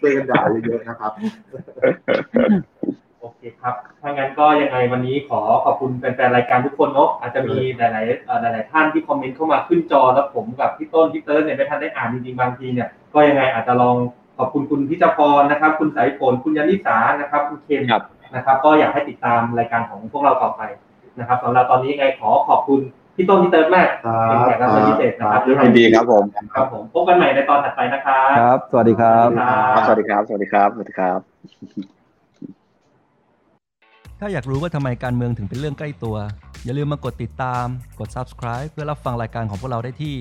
[0.00, 1.12] ช่วยกันด่าเยอะๆนะครับ
[3.20, 13.96] โอเคครับถ้างั้นก็ยังไงวันนี้ขอขอบคุณแฟนๆรายการทุกคนเนาะอาจจะมีหลายๆเอ่อหลาย ๆ ท่านที่คอมเมนต์เข้ามาขึ้นจอแล้วผมกับพี่ต้นพี่เติร์ดเนี่ยไม่ทันได้อ่านจริงๆบางทีเนี่ยก็ยังไงอาจจะลอง
[14.38, 18.02] ขอบคุณคุณพิจพรนะครับ คุณสายฝนคุณยานิสานะครับ คุณเคนครับ
[18.36, 20.62] นะครับ ก็อยากให้ติดตามรายการของพวกเราต่อไป
[21.18, 22.80] นะครับสำหรับตอนนี้ยังไงขอขอบคุณ
[23.16, 29.28] พี่ต้นพี่เติร์ดมากครับเป็นแขกรับเชิญพิเศษนะครับครับยินดีครับผมครับผมพบกันใหม่ในตอนถัดไปนะครับครับ สวัสดีครับ
[29.74, 31.18] ครับ สวัสดีครับ สวัสดีครับ สวัสดีครับ
[34.20, 36.16] ถ้าอยากรู้ว่าทำไมการเมืองถึงเป็นเรื่องใกล้ตัว
[36.64, 37.66] อย่าลืมมากดติดตาม
[38.00, 40.14] กด subscribe เพื่อรับฟังรายการของพวกเราได้ที่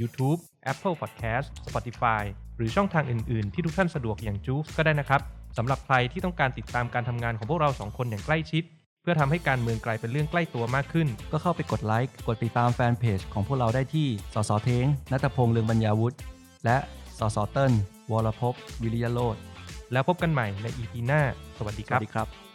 [0.00, 0.38] YouTube
[0.72, 2.22] Apple Podcast Spotify
[2.56, 5.20] หรือช่องทางอื่น ๆ ที่ทุกท่านสะดวกอย่างจูฟก็ได้นะครับ
[5.56, 8.64] สำหรับใครที่ต้องการติดตามการทำงานของพวกเราสองคนอย่างใกล้ชิด
[9.02, 16.16] เพื่อทำให้การเมืองกลายเป็นเรื่องใกล้ตัวมากขึ้น ก็เข้าไปกดไลค์ กดติดตามแฟนเพจของพวกเราได้ที่ สสเทงนัตพงษ์เลืองบรรยาวุฒิ
[16.64, 16.76] และ
[17.18, 17.72] สสเติ้ล
[18.12, 19.36] วรภพวิริยโรธ
[19.92, 21.22] แล้วพบกันใหม่ใน EP หน้า
[21.58, 22.49] สวัสดีสครัวับสดีครับ